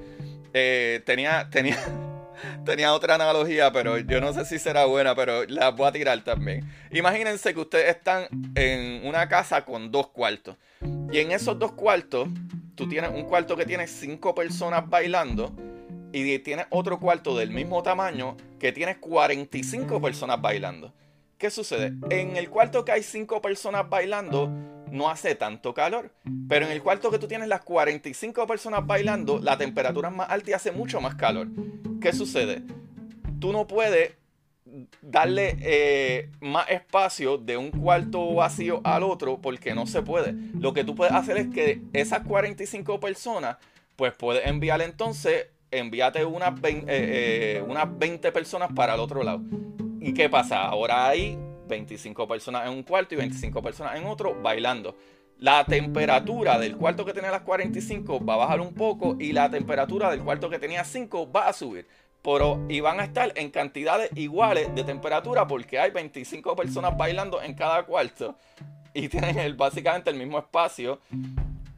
Eh, 0.53 1.01
tenía, 1.05 1.49
tenía, 1.49 1.77
tenía 2.65 2.93
otra 2.93 3.15
analogía, 3.15 3.71
pero 3.71 3.97
yo 3.97 4.21
no 4.21 4.33
sé 4.33 4.45
si 4.45 4.59
será 4.59 4.85
buena, 4.85 5.15
pero 5.15 5.45
la 5.45 5.71
voy 5.71 5.87
a 5.87 5.91
tirar 5.91 6.23
también. 6.23 6.69
Imagínense 6.91 7.53
que 7.53 7.59
ustedes 7.59 7.95
están 7.95 8.27
en 8.55 9.05
una 9.07 9.27
casa 9.27 9.65
con 9.65 9.91
dos 9.91 10.07
cuartos. 10.09 10.55
Y 11.11 11.19
en 11.19 11.31
esos 11.31 11.57
dos 11.59 11.73
cuartos, 11.73 12.29
tú 12.75 12.87
tienes 12.87 13.11
un 13.11 13.23
cuarto 13.23 13.55
que 13.55 13.65
tiene 13.65 13.87
cinco 13.87 14.33
personas 14.33 14.87
bailando 14.89 15.53
y 16.11 16.39
tienes 16.39 16.65
otro 16.69 16.99
cuarto 16.99 17.37
del 17.37 17.51
mismo 17.51 17.83
tamaño 17.83 18.35
que 18.59 18.71
tienes 18.71 18.97
45 18.97 20.01
personas 20.01 20.41
bailando. 20.41 20.93
¿Qué 21.37 21.49
sucede? 21.49 21.93
En 22.09 22.35
el 22.35 22.49
cuarto 22.49 22.83
que 22.83 22.91
hay 22.91 23.03
5 23.03 23.41
personas 23.41 23.89
bailando 23.89 24.51
no 24.91 25.09
hace 25.09 25.35
tanto 25.35 25.73
calor, 25.73 26.11
pero 26.47 26.65
en 26.65 26.71
el 26.71 26.81
cuarto 26.81 27.11
que 27.11 27.19
tú 27.19 27.27
tienes 27.27 27.47
las 27.47 27.61
45 27.61 28.47
personas 28.47 28.85
bailando, 28.85 29.39
la 29.39 29.57
temperatura 29.57 30.09
es 30.09 30.15
más 30.15 30.29
alta 30.29 30.51
y 30.51 30.53
hace 30.53 30.71
mucho 30.71 31.01
más 31.01 31.15
calor. 31.15 31.47
¿Qué 32.01 32.13
sucede? 32.13 32.63
Tú 33.39 33.51
no 33.51 33.67
puedes 33.67 34.13
darle 35.01 35.57
eh, 35.61 36.29
más 36.41 36.69
espacio 36.69 37.37
de 37.37 37.57
un 37.57 37.71
cuarto 37.71 38.33
vacío 38.35 38.81
al 38.83 39.03
otro 39.03 39.39
porque 39.41 39.73
no 39.73 39.87
se 39.87 40.01
puede. 40.01 40.33
Lo 40.59 40.73
que 40.73 40.83
tú 40.83 40.95
puedes 40.95 41.13
hacer 41.13 41.37
es 41.37 41.47
que 41.47 41.81
esas 41.93 42.21
45 42.21 42.99
personas, 42.99 43.57
pues 43.95 44.13
puedes 44.13 44.45
enviar 44.45 44.81
entonces 44.81 45.47
envíate 45.71 46.25
unas 46.25 46.59
20, 46.59 46.91
eh, 46.91 47.57
eh, 47.57 47.61
unas 47.61 47.97
20 47.97 48.31
personas 48.31 48.71
para 48.73 48.95
el 48.95 48.99
otro 48.99 49.23
lado. 49.23 49.41
¿Y 49.99 50.13
qué 50.13 50.29
pasa? 50.29 50.61
Ahora 50.63 51.07
hay 51.07 51.37
25 51.69 52.27
personas 52.27 52.67
en 52.67 52.73
un 52.73 52.83
cuarto 52.83 53.15
y 53.15 53.17
25 53.17 53.61
personas 53.61 53.95
en 53.95 54.05
otro 54.05 54.35
bailando. 54.41 54.95
La 55.37 55.63
temperatura 55.63 56.59
del 56.59 56.75
cuarto 56.75 57.05
que 57.05 57.13
tenía 57.13 57.31
las 57.31 57.41
45 57.41 58.25
va 58.25 58.33
a 58.33 58.37
bajar 58.37 58.59
un 58.59 58.73
poco 58.73 59.15
y 59.17 59.31
la 59.31 59.49
temperatura 59.49 60.11
del 60.11 60.21
cuarto 60.21 60.49
que 60.49 60.59
tenía 60.59 60.83
5 60.83 61.31
va 61.31 61.47
a 61.47 61.53
subir. 61.53 61.87
Pero, 62.21 62.65
y 62.67 62.81
van 62.81 62.99
a 62.99 63.05
estar 63.05 63.31
en 63.35 63.49
cantidades 63.49 64.09
iguales 64.15 64.75
de 64.75 64.83
temperatura 64.83 65.47
porque 65.47 65.79
hay 65.79 65.91
25 65.91 66.57
personas 66.57 66.97
bailando 66.97 67.41
en 67.41 67.53
cada 67.53 67.83
cuarto 67.83 68.35
y 68.93 69.07
tienen 69.07 69.55
básicamente 69.55 70.09
el 70.09 70.17
mismo 70.17 70.39
espacio 70.39 70.99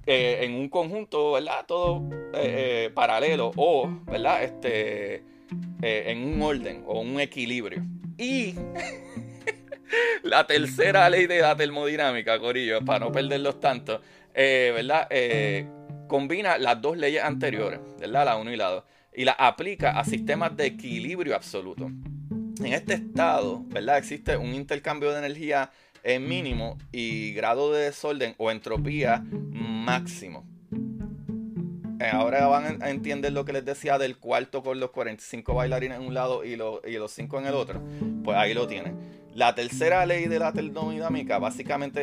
eh, 0.08 0.40
en 0.42 0.56
un 0.56 0.68
conjunto, 0.68 1.34
¿verdad? 1.34 1.64
Todo 1.68 2.02
eh, 2.34 2.88
eh, 2.88 2.92
paralelo 2.94 3.52
o, 3.56 3.88
¿verdad? 4.06 4.44
Este, 4.44 5.24
en 5.82 6.34
un 6.34 6.42
orden 6.42 6.84
o 6.88 7.02
un 7.02 7.20
equilibrio. 7.20 7.84
Y 8.18 8.56
la 10.24 10.46
tercera 10.48 11.10
ley 11.10 11.28
de 11.28 11.42
la 11.42 11.56
termodinámica, 11.56 12.40
Corillo, 12.40 12.84
para 12.84 13.00
no 13.00 13.12
perderlos 13.12 13.60
tanto, 13.60 14.02
¿verdad? 14.34 15.08
combina 16.08 16.58
las 16.58 16.82
dos 16.82 16.98
leyes 16.98 17.24
anteriores, 17.24 17.80
¿verdad? 18.00 18.26
La 18.26 18.36
1 18.36 18.52
y 18.52 18.58
la 18.58 18.70
2, 18.70 18.84
y 19.16 19.26
la 19.26 19.32
aplica 19.32 19.92
a 20.00 20.04
sistemas 20.04 20.58
de 20.58 20.66
equilibrio 20.66 21.36
absoluto. 21.36 21.86
En 21.86 22.74
este 22.74 22.96
estado, 22.96 23.64
¿verdad? 23.68 23.98
Existe 23.98 24.36
un 24.38 24.54
intercambio 24.54 25.12
de 25.12 25.20
energía 25.20 25.72
en 26.04 26.28
mínimo 26.28 26.78
y 26.92 27.34
grado 27.34 27.72
de 27.72 27.86
desorden 27.86 28.36
o 28.38 28.52
entropía 28.52 29.24
máximo. 29.32 30.51
Ahora 32.12 32.48
van 32.48 32.82
a 32.82 32.90
entender 32.90 33.34
lo 33.34 33.46
que 33.46 33.54
les 33.54 33.66
decía 33.66 33.98
del 33.98 34.18
cuarto 34.18 34.64
con 34.64 34.80
los 34.80 34.92
45 34.92 35.54
bailarines 35.54 36.00
en 36.00 36.08
un 36.08 36.14
lado 36.14 36.44
y, 36.44 36.56
los, 36.56 36.80
y 36.86 36.94
los 36.94 37.12
5 37.12 37.40
en 37.40 37.46
el 37.46 37.54
otro. 37.54 37.82
Pues 38.24 38.38
ahí 38.38 38.54
lo 38.54 38.68
tienen. 38.68 39.22
La 39.34 39.56
tercera 39.56 40.06
ley 40.06 40.28
de 40.28 40.40
la 40.40 40.52
termodinámica 40.52 41.40
básicamente 41.40 42.02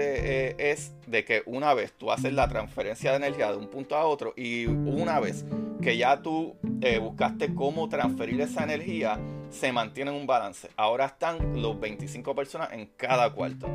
eh, 0.48 0.56
es 0.58 0.92
de 1.06 1.26
que 1.26 1.42
una 1.44 1.74
vez 1.74 1.92
tú 1.92 2.10
haces 2.10 2.32
la 2.32 2.48
transferencia 2.48 3.10
de 3.10 3.18
energía 3.18 3.50
de 3.50 3.58
un 3.58 3.68
punto 3.68 3.96
a 3.96 4.06
otro 4.06 4.32
y 4.34 4.64
una 4.64 5.20
vez 5.20 5.44
que 5.82 5.98
ya 5.98 6.22
tú 6.22 6.56
eh, 6.80 6.98
buscaste 6.98 7.54
cómo 7.54 7.90
transferir 7.90 8.40
esa 8.40 8.64
energía, 8.64 9.20
se 9.50 9.72
mantiene 9.72 10.10
en 10.10 10.16
un 10.16 10.26
balance. 10.26 10.70
Ahora 10.76 11.04
están 11.04 11.60
los 11.60 11.78
25 11.78 12.34
personas 12.34 12.72
en 12.72 12.86
cada 12.96 13.30
cuarto. 13.30 13.68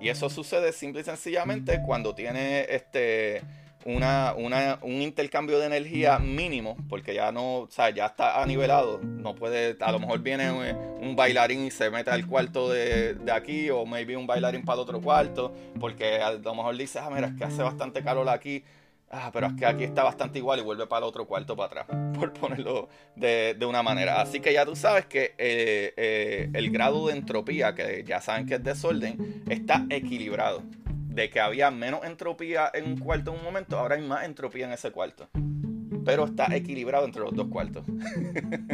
Y 0.00 0.08
eso 0.08 0.30
sucede 0.30 0.72
simple 0.72 1.00
y 1.02 1.04
sencillamente 1.04 1.82
cuando 1.84 2.14
tiene 2.14 2.66
este 2.70 3.42
una, 3.84 4.34
un 4.34 5.02
intercambio 5.02 5.58
de 5.58 5.66
energía 5.66 6.18
mínimo, 6.18 6.76
porque 6.88 7.14
ya 7.14 7.32
no, 7.32 7.60
o 7.60 7.70
sea, 7.70 7.90
ya 7.90 8.06
está 8.06 8.42
anivelado. 8.42 9.00
No 9.02 9.34
puede, 9.34 9.76
a 9.80 9.92
lo 9.92 9.98
mejor 9.98 10.20
viene 10.20 10.50
un, 10.50 11.16
bailarín 11.16 11.66
y 11.66 11.70
se 11.70 11.90
mete 11.90 12.10
al 12.10 12.26
cuarto 12.26 12.70
de, 12.70 13.14
de, 13.14 13.32
aquí, 13.32 13.70
o 13.70 13.84
maybe 13.86 14.16
un 14.16 14.26
bailarín 14.26 14.64
para 14.64 14.76
el 14.76 14.80
otro 14.80 15.00
cuarto, 15.00 15.54
porque 15.78 16.20
a 16.20 16.32
lo 16.32 16.54
mejor 16.54 16.76
dice, 16.76 16.98
ah, 16.98 17.10
mira, 17.10 17.28
es 17.28 17.34
que 17.34 17.44
hace 17.44 17.62
bastante 17.62 18.02
calor 18.02 18.28
aquí. 18.28 18.62
Ah, 19.12 19.30
pero 19.32 19.48
es 19.48 19.54
que 19.54 19.66
aquí 19.66 19.82
está 19.82 20.04
bastante 20.04 20.38
igual 20.38 20.60
y 20.60 20.62
vuelve 20.62 20.86
para 20.86 21.04
el 21.04 21.08
otro 21.08 21.26
cuarto 21.26 21.56
para 21.56 21.82
atrás, 21.82 21.98
por 22.14 22.32
ponerlo 22.32 22.88
de, 23.16 23.56
una 23.68 23.82
manera. 23.82 24.20
Así 24.20 24.38
que 24.38 24.52
ya 24.52 24.64
tú 24.64 24.76
sabes 24.76 25.06
que 25.06 25.34
eh, 25.36 25.92
eh, 25.96 26.50
el 26.54 26.70
grado 26.70 27.08
de 27.08 27.14
entropía, 27.14 27.74
que 27.74 28.04
ya 28.06 28.20
saben 28.20 28.46
que 28.46 28.54
es 28.54 28.62
desorden, 28.62 29.42
está 29.48 29.84
equilibrado 29.90 30.62
de 31.10 31.28
que 31.28 31.40
había 31.40 31.70
menos 31.70 32.04
entropía 32.04 32.70
en 32.72 32.86
un 32.86 32.98
cuarto 32.98 33.32
en 33.32 33.38
un 33.38 33.44
momento, 33.44 33.78
ahora 33.78 33.96
hay 33.96 34.02
más 34.02 34.24
entropía 34.24 34.66
en 34.66 34.72
ese 34.72 34.90
cuarto. 34.90 35.28
Pero 36.04 36.24
está 36.24 36.54
equilibrado 36.54 37.04
entre 37.04 37.22
los 37.22 37.34
dos 37.34 37.48
cuartos. 37.48 37.84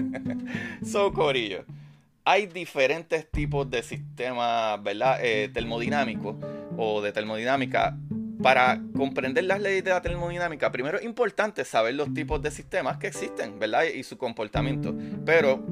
so, 0.84 1.12
Corillo. 1.12 1.64
Hay 2.24 2.46
diferentes 2.46 3.30
tipos 3.30 3.70
de 3.70 3.82
sistemas, 3.82 4.82
¿verdad? 4.82 5.18
Eh, 5.22 5.48
termodinámicos 5.52 6.36
o 6.76 7.00
de 7.00 7.12
termodinámica. 7.12 7.96
Para 8.42 8.80
comprender 8.94 9.44
las 9.44 9.60
leyes 9.60 9.82
de 9.82 9.90
la 9.90 10.02
termodinámica, 10.02 10.70
primero 10.70 10.98
es 10.98 11.04
importante 11.04 11.64
saber 11.64 11.94
los 11.94 12.12
tipos 12.12 12.42
de 12.42 12.50
sistemas 12.50 12.98
que 12.98 13.06
existen, 13.06 13.58
¿verdad? 13.58 13.84
Y 13.84 14.02
su 14.02 14.18
comportamiento. 14.18 14.94
Pero 15.24 15.64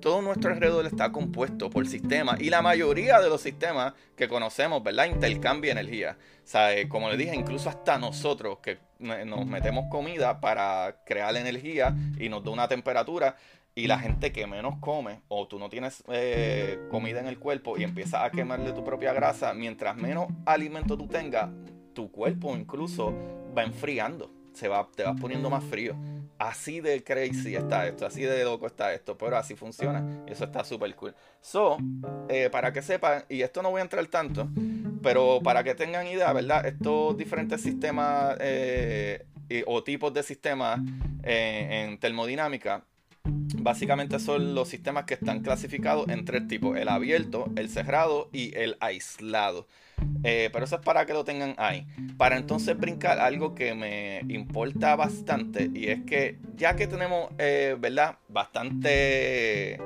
todo 0.00 0.22
nuestro 0.22 0.52
alrededor 0.52 0.86
está 0.86 1.12
compuesto 1.12 1.70
por 1.70 1.86
sistemas 1.86 2.40
y 2.40 2.50
la 2.50 2.62
mayoría 2.62 3.20
de 3.20 3.28
los 3.28 3.40
sistemas 3.40 3.92
que 4.16 4.28
conocemos, 4.28 4.82
¿verdad? 4.82 5.06
Intercambia 5.06 5.72
energía. 5.72 6.16
O 6.18 6.46
sea, 6.46 6.74
eh, 6.76 6.88
como 6.88 7.08
les 7.08 7.18
dije, 7.18 7.34
incluso 7.34 7.68
hasta 7.68 7.98
nosotros 7.98 8.58
que 8.58 8.78
nos 8.98 9.46
metemos 9.46 9.86
comida 9.90 10.40
para 10.40 10.96
crear 11.06 11.34
energía 11.36 11.94
y 12.18 12.28
nos 12.28 12.42
da 12.44 12.50
una 12.50 12.68
temperatura 12.68 13.36
y 13.74 13.86
la 13.86 13.98
gente 13.98 14.32
que 14.32 14.46
menos 14.46 14.76
come 14.80 15.20
o 15.28 15.46
tú 15.46 15.58
no 15.58 15.68
tienes 15.68 16.02
eh, 16.08 16.80
comida 16.90 17.20
en 17.20 17.26
el 17.26 17.38
cuerpo 17.38 17.78
y 17.78 17.84
empiezas 17.84 18.22
a 18.24 18.30
quemarle 18.30 18.72
tu 18.72 18.84
propia 18.84 19.12
grasa, 19.12 19.54
mientras 19.54 19.96
menos 19.96 20.26
alimento 20.44 20.98
tú 20.98 21.06
tengas, 21.06 21.48
tu 21.94 22.10
cuerpo 22.10 22.56
incluso 22.56 23.14
va 23.56 23.62
enfriando, 23.62 24.30
se 24.52 24.68
va, 24.68 24.88
te 24.94 25.04
vas 25.04 25.18
poniendo 25.20 25.48
más 25.50 25.64
frío 25.64 25.94
así 26.40 26.80
de 26.80 27.04
crazy 27.04 27.54
está 27.54 27.86
esto, 27.86 28.06
así 28.06 28.22
de 28.22 28.42
loco 28.44 28.66
está 28.66 28.94
esto, 28.94 29.16
pero 29.16 29.36
así 29.36 29.54
funciona 29.54 30.24
eso 30.26 30.44
está 30.44 30.64
súper 30.64 30.96
cool. 30.96 31.14
So, 31.40 31.76
eh, 32.30 32.48
para 32.50 32.72
que 32.72 32.80
sepan, 32.80 33.24
y 33.28 33.42
esto 33.42 33.62
no 33.62 33.70
voy 33.70 33.80
a 33.80 33.82
entrar 33.82 34.06
tanto, 34.06 34.48
pero 35.02 35.40
para 35.42 35.62
que 35.62 35.74
tengan 35.74 36.06
idea, 36.06 36.32
¿verdad? 36.32 36.64
Estos 36.66 37.16
diferentes 37.16 37.60
sistemas 37.60 38.36
eh, 38.40 39.22
o 39.66 39.84
tipos 39.84 40.14
de 40.14 40.22
sistemas 40.22 40.80
eh, 41.22 41.86
en 41.86 41.98
termodinámica, 41.98 42.84
básicamente 43.56 44.18
son 44.18 44.54
los 44.54 44.68
sistemas 44.68 45.04
que 45.04 45.14
están 45.14 45.40
clasificados 45.40 46.08
en 46.08 46.24
tres 46.24 46.46
tipos, 46.48 46.76
el 46.78 46.88
abierto, 46.88 47.50
el 47.56 47.68
cerrado 47.68 48.28
y 48.32 48.56
el 48.56 48.76
aislado. 48.80 49.66
Eh, 50.24 50.50
pero 50.52 50.64
eso 50.64 50.76
es 50.76 50.82
para 50.82 51.06
que 51.06 51.12
lo 51.12 51.24
tengan 51.24 51.54
ahí. 51.58 51.86
Para 52.16 52.36
entonces 52.36 52.78
brincar 52.78 53.18
algo 53.18 53.54
que 53.54 53.74
me 53.74 54.20
importa 54.32 54.96
bastante 54.96 55.70
y 55.74 55.88
es 55.88 56.02
que 56.02 56.38
ya 56.56 56.76
que 56.76 56.86
tenemos, 56.86 57.30
eh, 57.38 57.76
¿verdad? 57.78 58.18
Bastante 58.28 59.78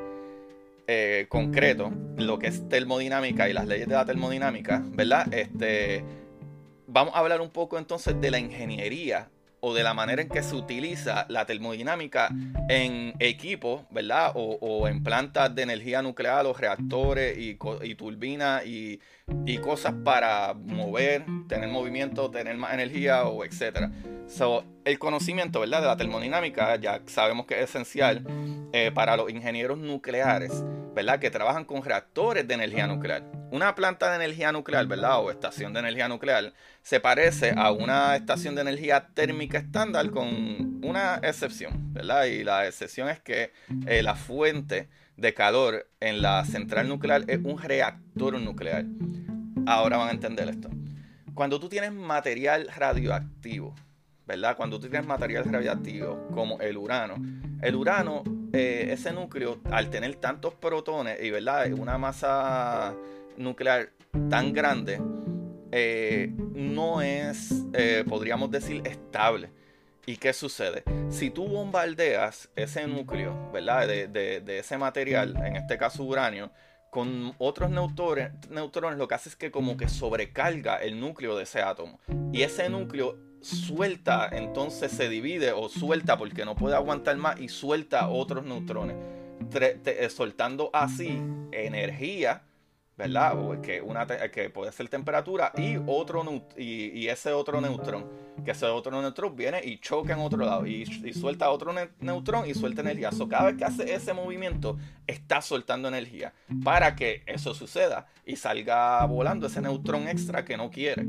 eh, 0.87 1.27
concreto 1.29 1.93
lo 2.17 2.39
que 2.39 2.49
es 2.49 2.69
termodinámica 2.69 3.49
y 3.49 3.53
las 3.53 3.67
leyes 3.67 3.89
de 3.89 3.95
la 3.95 4.05
termodinámica, 4.05 4.83
¿verdad? 4.87 5.33
Este, 5.33 6.05
vamos 6.87 7.15
a 7.15 7.19
hablar 7.19 7.41
un 7.41 7.51
poco 7.51 7.79
entonces 7.79 8.21
de 8.21 8.31
la 8.31 8.39
ingeniería 8.39 9.29
o 9.67 9.73
de 9.73 9.83
la 9.83 9.95
manera 9.95 10.21
en 10.21 10.29
que 10.29 10.43
se 10.43 10.55
utiliza 10.55 11.25
la 11.31 11.47
termodinámica 11.47 12.29
en 12.69 13.15
equipos, 13.19 13.81
¿verdad? 13.91 14.33
O, 14.35 14.87
en 14.87 15.03
plantas 15.03 15.55
de 15.55 15.63
energía 15.63 16.03
nuclear 16.03 16.45
o 16.45 16.53
reactores 16.53 17.39
y, 17.39 17.55
turbinas 17.95 18.67
y, 18.67 19.01
y, 19.47 19.57
cosas 19.59 19.95
para 20.05 20.53
mover, 20.53 21.25
tener 21.49 21.71
movimiento, 21.71 22.31
tener 22.31 22.59
más 22.59 22.75
energía 22.75 23.25
o 23.25 23.43
etcétera. 23.43 23.91
So, 24.27 24.65
el 24.85 24.99
conocimiento, 24.99 25.61
¿verdad? 25.61 25.81
De 25.81 25.87
la 25.87 25.97
termodinámica 25.97 26.77
ya 26.77 27.01
sabemos 27.07 27.47
que 27.47 27.55
es 27.55 27.71
esencial 27.71 28.23
eh, 28.75 28.91
para 28.95 29.17
los 29.17 29.31
ingenieros 29.31 29.79
nucleares, 29.79 30.53
¿verdad? 30.95 31.21
Que 31.21 31.31
trabajan 31.31 31.65
con 31.65 31.83
reactores 31.83 32.47
de 32.47 32.53
energía 32.53 32.87
nuclear. 32.87 33.23
Una 33.51 33.75
planta 33.75 34.11
de 34.11 34.17
energía 34.17 34.53
nuclear, 34.53 34.87
¿verdad? 34.87 35.21
O 35.21 35.31
estación 35.31 35.73
de 35.73 35.81
energía 35.81 36.09
nuclear 36.09 36.53
se 36.85 37.01
parece 37.01 37.55
a 37.57 37.73
una 37.73 38.15
estación 38.15 38.55
de 38.55 38.61
energía 38.61 39.09
térmica 39.15 39.57
estándar 39.57 40.11
con 40.11 40.85
una 40.85 41.19
excepción, 41.23 41.95
¿verdad? 41.95 42.27
Y 42.27 42.45
la 42.45 42.67
excepción 42.67 43.09
es 43.09 43.21
que 43.21 43.53
eh, 43.87 44.03
la 44.03 44.15
fuente 44.15 44.91
de 45.17 45.33
calor 45.33 45.89
en 46.01 46.21
la 46.21 46.45
central 46.45 46.87
nuclear 46.87 47.25
es 47.27 47.41
un 47.43 47.59
reactor 47.59 48.39
nuclear. 48.39 48.85
Ahora 49.65 49.97
van 49.97 50.09
a 50.09 50.13
entender 50.13 50.47
esto. 50.51 50.69
Cuando 51.33 51.59
tú 51.59 51.71
tienes 51.71 51.91
material 51.91 52.69
radioactivo, 52.77 53.75
¿verdad? 54.27 54.55
Cuando 54.55 54.79
tú 54.79 54.91
tienes 54.91 55.09
material 55.09 55.45
radioactivo 55.51 56.29
como 56.35 56.61
el 56.61 56.77
urano, 56.77 57.15
el 57.63 57.77
urano, 57.77 58.25
eh, 58.53 58.89
ese 58.91 59.11
núcleo, 59.11 59.59
al 59.71 59.89
tener 59.89 60.17
tantos 60.17 60.53
protones 60.53 61.19
y, 61.23 61.31
¿verdad? 61.31 61.73
Una 61.73 61.97
masa 61.97 62.95
nuclear 63.39 63.89
tan 64.29 64.53
grande, 64.53 65.01
eh, 65.77 66.33
no 66.55 67.03
es, 67.03 67.65
eh, 67.73 68.05
podríamos 68.09 68.49
decir, 68.49 68.81
estable. 68.87 69.51
¿Y 70.07 70.19
qué 70.19 70.33
sucede? 70.33 70.85
Si 71.11 71.31
tú 71.31 71.49
bombardeas 71.49 72.49
ese 72.55 72.87
núcleo, 72.87 73.51
¿verdad? 73.53 73.89
De, 73.89 74.43
ese 74.47 74.79
material, 74.79 75.35
en 75.45 75.57
este 75.57 75.77
caso 75.77 76.05
uranio, 76.05 76.53
con 76.91 77.35
otros 77.39 77.71
neutrones, 77.71 78.31
neutrones, 78.51 78.99
lo 78.99 79.09
que 79.09 79.17
hace 79.17 79.31
es 79.31 79.35
que 79.35 79.51
como 79.51 79.77
que 79.77 79.89
sobrecarga 79.89 80.77
el 80.77 81.01
núcleo 81.01 81.37
de 81.37 81.43
ese 81.43 81.61
átomo. 81.61 81.99
Y 82.33 82.43
ese 82.43 82.69
núcleo 82.69 83.19
suelta, 83.41 84.29
entonces 84.31 84.93
se 84.93 85.09
divide 85.09 85.51
o 85.51 85.69
suelta 85.69 86.17
porque 86.17 86.45
no 86.45 86.55
puede 86.55 86.77
aguantar 86.77 87.17
más 87.17 87.41
y 87.41 87.49
suelta 87.49 88.09
otros 88.09 88.45
neutrones, 88.45 88.97
eh, 89.53 90.09
soltando 90.09 90.71
así 90.73 91.21
energía 91.51 92.45
¿verdad? 92.97 93.39
O 93.39 93.61
que, 93.61 93.81
una 93.81 94.07
que 94.07 94.51
puede 94.51 94.71
ser 94.73 94.89
temperatura 94.89 95.53
y 95.57 95.79
otro 95.87 96.25
y, 96.57 97.07
ese 97.09 97.33
otro 97.33 97.61
neutrón, 97.61 98.07
que 98.45 98.53
ese 98.53 98.67
otro 98.67 99.01
neutrón 99.01 99.35
viene 99.35 99.61
y 99.65 99.79
choca 99.79 100.13
en 100.13 100.21
otro 100.21 100.45
lado 100.45 100.67
y, 100.67 100.87
suelta 101.13 101.51
otro 101.51 101.75
neutrón 102.01 102.49
y 102.49 102.55
suelta 102.55 102.83
energía. 102.83 103.13
So, 103.13 103.29
cada 103.29 103.47
vez 103.47 103.57
que 103.57 103.65
hace 103.65 103.95
ese 103.95 104.13
movimiento 104.13 104.79
está 105.07 105.41
soltando 105.41 105.89
energía 105.89 106.33
para 106.63 106.95
que 106.95 107.23
eso 107.27 107.55
suceda 107.55 108.07
y 108.25 108.37
salga 108.37 109.05
volando 109.07 109.47
ese 109.47 109.61
neutrón 109.61 110.09
extra 110.09 110.45
que 110.45 110.57
no 110.57 110.71
quiere. 110.71 111.07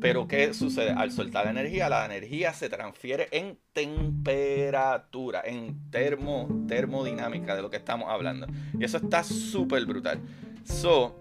Pero 0.00 0.28
¿qué 0.28 0.54
sucede? 0.54 0.90
Al 0.90 1.10
soltar 1.10 1.46
la 1.46 1.50
energía, 1.50 1.88
la 1.88 2.04
energía 2.04 2.52
se 2.52 2.68
transfiere 2.68 3.28
en 3.32 3.58
temperatura, 3.72 5.42
en 5.44 5.90
termo, 5.90 6.48
termodinámica 6.68 7.56
de 7.56 7.62
lo 7.62 7.70
que 7.70 7.78
estamos 7.78 8.08
hablando. 8.08 8.46
Y 8.78 8.84
eso 8.84 8.98
está 8.98 9.24
súper 9.24 9.84
brutal. 9.86 10.20
So, 10.68 11.16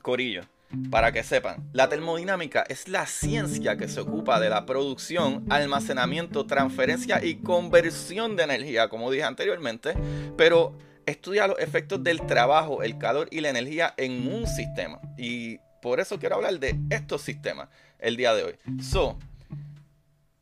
Corillo, 0.00 0.42
para 0.90 1.12
que 1.12 1.22
sepan, 1.22 1.68
la 1.72 1.88
termodinámica 1.88 2.64
es 2.68 2.88
la 2.88 3.06
ciencia 3.06 3.76
que 3.76 3.88
se 3.88 4.00
ocupa 4.00 4.40
de 4.40 4.48
la 4.48 4.66
producción, 4.66 5.44
almacenamiento, 5.50 6.46
transferencia 6.46 7.24
y 7.24 7.36
conversión 7.36 8.36
de 8.36 8.44
energía, 8.44 8.88
como 8.88 9.10
dije 9.10 9.24
anteriormente, 9.24 9.94
pero 10.36 10.76
estudia 11.06 11.46
los 11.46 11.58
efectos 11.58 12.02
del 12.02 12.26
trabajo, 12.26 12.82
el 12.82 12.98
calor 12.98 13.28
y 13.30 13.40
la 13.40 13.50
energía 13.50 13.94
en 13.96 14.32
un 14.32 14.46
sistema. 14.46 15.00
Y 15.16 15.58
por 15.80 16.00
eso 16.00 16.18
quiero 16.18 16.36
hablar 16.36 16.58
de 16.58 16.78
estos 16.90 17.22
sistemas 17.22 17.68
el 17.98 18.16
día 18.16 18.34
de 18.34 18.44
hoy. 18.44 18.54
So, 18.82 19.18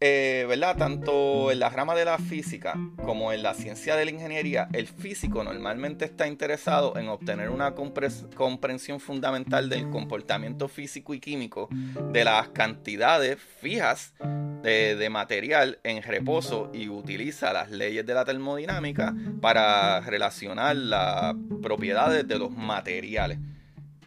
eh, 0.03 0.47
¿verdad? 0.49 0.77
Tanto 0.79 1.53
en 1.53 1.59
la 1.59 1.69
rama 1.69 1.95
de 1.95 2.07
la 2.07 2.17
física 2.17 2.75
como 3.05 3.33
en 3.33 3.43
la 3.43 3.53
ciencia 3.53 3.97
de 3.97 4.07
la 4.07 4.11
ingeniería, 4.11 4.67
el 4.73 4.87
físico 4.87 5.45
normalmente 5.45 6.07
está 6.07 6.27
interesado 6.27 6.97
en 6.97 7.09
obtener 7.09 7.51
una 7.51 7.75
comprensión 7.75 8.99
fundamental 8.99 9.69
del 9.69 9.91
comportamiento 9.91 10.69
físico 10.69 11.13
y 11.13 11.21
químico 11.21 11.69
de 12.13 12.25
las 12.25 12.49
cantidades 12.49 13.39
fijas 13.61 14.15
de, 14.63 15.09
material 15.11 15.79
en 15.85 16.03
reposo 16.03 16.71
y 16.73 16.89
utiliza 16.89 17.53
las 17.53 17.71
leyes 17.71 18.07
de 18.07 18.15
la 18.15 18.25
termodinámica 18.25 19.15
para 19.43 20.01
relacionar 20.01 20.77
las 20.77 21.35
propiedades 21.63 22.27
de 22.27 22.39
los 22.39 22.51
materiales. 22.51 23.39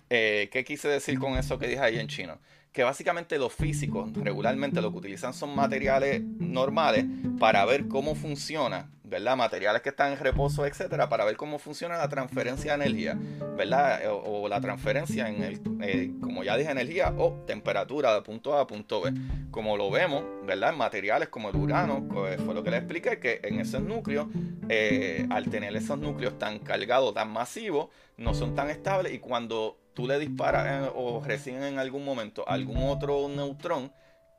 Eh, 0.09 0.49
¿Qué 0.51 0.63
quise 0.63 0.87
decir 0.87 1.19
con 1.19 1.37
eso 1.37 1.57
que 1.57 1.67
dije 1.67 1.81
ahí 1.81 1.99
en 1.99 2.07
chino? 2.07 2.39
Que 2.73 2.83
básicamente 2.83 3.37
los 3.37 3.53
físicos 3.53 4.11
regularmente 4.15 4.81
lo 4.81 4.91
que 4.91 4.97
utilizan 4.97 5.33
son 5.33 5.55
materiales 5.55 6.21
normales 6.23 7.05
para 7.39 7.63
ver 7.65 7.87
cómo 7.87 8.15
funciona, 8.15 8.89
¿verdad? 9.13 9.37
Materiales 9.37 9.83
que 9.83 9.89
están 9.89 10.13
en 10.13 10.17
reposo, 10.17 10.65
etcétera, 10.65 11.07
para 11.07 11.23
ver 11.23 11.37
cómo 11.37 11.59
funciona 11.59 11.97
la 11.99 12.09
transferencia 12.09 12.75
de 12.75 12.83
energía, 12.83 13.15
¿verdad? 13.55 14.01
O, 14.11 14.47
la 14.49 14.59
transferencia 14.59 15.29
en 15.29 15.43
el, 15.43 15.61
eh, 15.81 16.11
como 16.19 16.43
ya 16.43 16.57
dije, 16.57 16.71
energía 16.71 17.13
o 17.15 17.43
temperatura 17.45 18.15
de 18.15 18.23
punto 18.23 18.57
A 18.57 18.61
a 18.61 18.67
punto 18.67 19.01
B. 19.01 19.13
Como 19.51 19.77
lo 19.77 19.91
vemos, 19.91 20.23
¿verdad? 20.47 20.71
En 20.71 20.79
materiales 20.79 21.29
como 21.29 21.49
el 21.49 21.55
urano, 21.55 22.07
pues 22.11 22.41
fue 22.41 22.55
lo 22.55 22.63
que 22.63 22.71
les 22.71 22.79
expliqué, 22.79 23.19
que 23.19 23.39
en 23.43 23.59
esos 23.59 23.83
núcleos, 23.83 24.27
eh, 24.67 25.27
al 25.29 25.47
tener 25.47 25.75
esos 25.75 25.99
núcleos 25.99 26.39
tan 26.39 26.57
cargados, 26.57 27.13
tan 27.13 27.29
masivos, 27.29 27.89
no 28.17 28.33
son 28.33 28.55
tan 28.55 28.71
estables 28.71 29.13
y 29.13 29.19
cuando 29.19 29.77
tú 29.93 30.07
le 30.07 30.17
disparas 30.17 30.89
o 30.95 31.23
reciben 31.23 31.61
en 31.61 31.77
algún 31.77 32.03
momento 32.03 32.49
algún 32.49 32.77
otro 32.89 33.29
neutrón, 33.29 33.91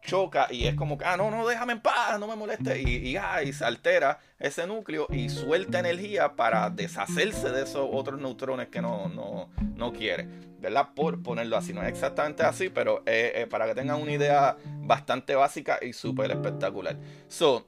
choca 0.04 0.46
y 0.50 0.66
es 0.66 0.74
como 0.74 0.96
que, 0.98 1.04
ah, 1.04 1.16
no, 1.16 1.30
no, 1.30 1.46
déjame 1.46 1.72
en 1.72 1.80
paz, 1.80 2.18
no 2.20 2.28
me 2.28 2.36
moleste. 2.36 2.80
Y, 2.80 3.16
ah, 3.16 3.42
y, 3.42 3.52
se 3.52 3.64
altera 3.64 4.20
ese 4.38 4.66
núcleo 4.66 5.06
y 5.10 5.28
suelta 5.28 5.80
energía 5.80 6.36
para 6.36 6.70
deshacerse 6.70 7.50
de 7.50 7.62
esos 7.62 7.88
otros 7.90 8.20
neutrones 8.20 8.68
que 8.68 8.80
no, 8.80 9.08
no, 9.08 9.48
no 9.76 9.92
quiere. 9.92 10.28
¿Verdad? 10.60 10.90
Por 10.94 11.22
ponerlo 11.22 11.58
así. 11.58 11.74
No 11.74 11.82
es 11.82 11.88
exactamente 11.88 12.42
así, 12.42 12.70
pero 12.70 13.02
para 13.50 13.66
que 13.66 13.74
tengan 13.74 14.00
una 14.00 14.12
idea 14.12 14.56
bastante 14.80 15.34
básica 15.34 15.78
y 15.82 15.92
súper 15.92 16.30
espectacular. 16.30 16.96
So, 17.28 17.66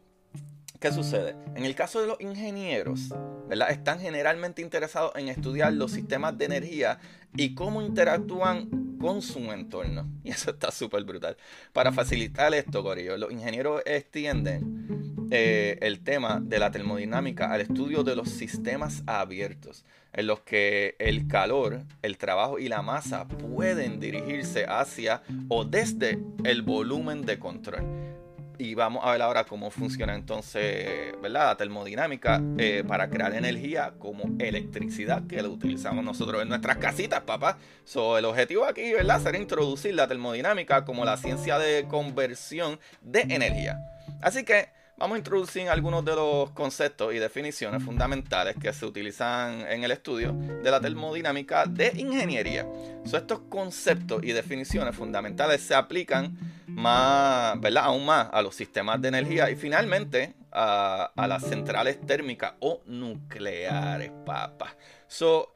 ¿Qué 0.80 0.92
sucede? 0.92 1.34
En 1.54 1.64
el 1.64 1.74
caso 1.74 2.00
de 2.00 2.06
los 2.06 2.20
ingenieros, 2.20 3.14
¿verdad? 3.48 3.70
Están 3.70 3.98
generalmente 3.98 4.60
interesados 4.60 5.12
en 5.14 5.28
estudiar 5.28 5.72
los 5.72 5.92
sistemas 5.92 6.36
de 6.36 6.44
energía 6.44 6.98
y 7.34 7.54
cómo 7.54 7.80
interactúan 7.80 8.98
con 8.98 9.22
su 9.22 9.38
entorno. 9.52 10.06
Y 10.24 10.30
eso 10.30 10.50
está 10.50 10.70
súper 10.70 11.04
brutal. 11.04 11.36
Para 11.72 11.92
facilitar 11.92 12.52
esto, 12.52 12.82
Corillo, 12.82 13.16
los 13.16 13.32
ingenieros 13.32 13.80
extienden 13.86 15.28
eh, 15.30 15.78
el 15.80 16.00
tema 16.00 16.40
de 16.42 16.58
la 16.58 16.70
termodinámica 16.70 17.52
al 17.52 17.60
estudio 17.60 18.02
de 18.02 18.16
los 18.16 18.28
sistemas 18.28 19.02
abiertos, 19.06 19.84
en 20.12 20.26
los 20.26 20.40
que 20.40 20.96
el 20.98 21.26
calor, 21.26 21.84
el 22.02 22.18
trabajo 22.18 22.58
y 22.58 22.68
la 22.68 22.82
masa 22.82 23.26
pueden 23.28 23.98
dirigirse 23.98 24.66
hacia 24.66 25.22
o 25.48 25.64
desde 25.64 26.18
el 26.44 26.62
volumen 26.62 27.24
de 27.24 27.38
control 27.38 28.15
y 28.58 28.74
vamos 28.74 29.04
a 29.04 29.12
ver 29.12 29.22
ahora 29.22 29.44
cómo 29.44 29.70
funciona 29.70 30.14
entonces, 30.14 31.12
¿verdad? 31.20 31.46
La 31.46 31.56
termodinámica 31.56 32.40
eh, 32.58 32.84
para 32.86 33.08
crear 33.08 33.34
energía 33.34 33.94
como 33.98 34.24
electricidad 34.38 35.26
que 35.26 35.42
lo 35.42 35.50
utilizamos 35.50 36.04
nosotros 36.04 36.42
en 36.42 36.48
nuestras 36.48 36.78
casitas, 36.78 37.22
papá. 37.22 37.58
So, 37.84 38.18
el 38.18 38.24
objetivo 38.24 38.64
aquí, 38.64 38.92
¿verdad? 38.92 39.20
Será 39.20 39.38
introducir 39.38 39.94
la 39.94 40.06
termodinámica 40.08 40.84
como 40.84 41.04
la 41.04 41.16
ciencia 41.16 41.58
de 41.58 41.86
conversión 41.88 42.78
de 43.02 43.22
energía. 43.22 43.78
Así 44.20 44.44
que 44.44 44.75
vamos 44.96 45.16
a 45.16 45.18
introducir 45.18 45.68
algunos 45.68 46.04
de 46.04 46.14
los 46.14 46.50
conceptos 46.50 47.14
y 47.14 47.18
definiciones 47.18 47.82
fundamentales 47.82 48.56
que 48.60 48.72
se 48.72 48.86
utilizan 48.86 49.60
en 49.68 49.84
el 49.84 49.90
estudio 49.90 50.32
de 50.32 50.70
la 50.70 50.80
termodinámica 50.80 51.66
de 51.66 51.92
ingeniería. 51.96 52.66
Estos 53.04 53.40
conceptos 53.48 54.22
y 54.24 54.32
definiciones 54.32 54.96
fundamentales 54.96 55.60
se 55.60 55.74
aplican. 55.74 56.36
Aún 56.78 58.04
más 58.04 58.28
a 58.32 58.42
los 58.42 58.54
sistemas 58.54 59.00
de 59.00 59.08
energía 59.08 59.50
y 59.50 59.56
finalmente 59.56 60.34
a, 60.52 61.10
las 61.28 61.42
centrales 61.44 62.00
térmicas 62.04 62.54
o 62.60 62.82
nucleares, 62.86 64.10
papá. 64.26 64.76
So, 65.06 65.54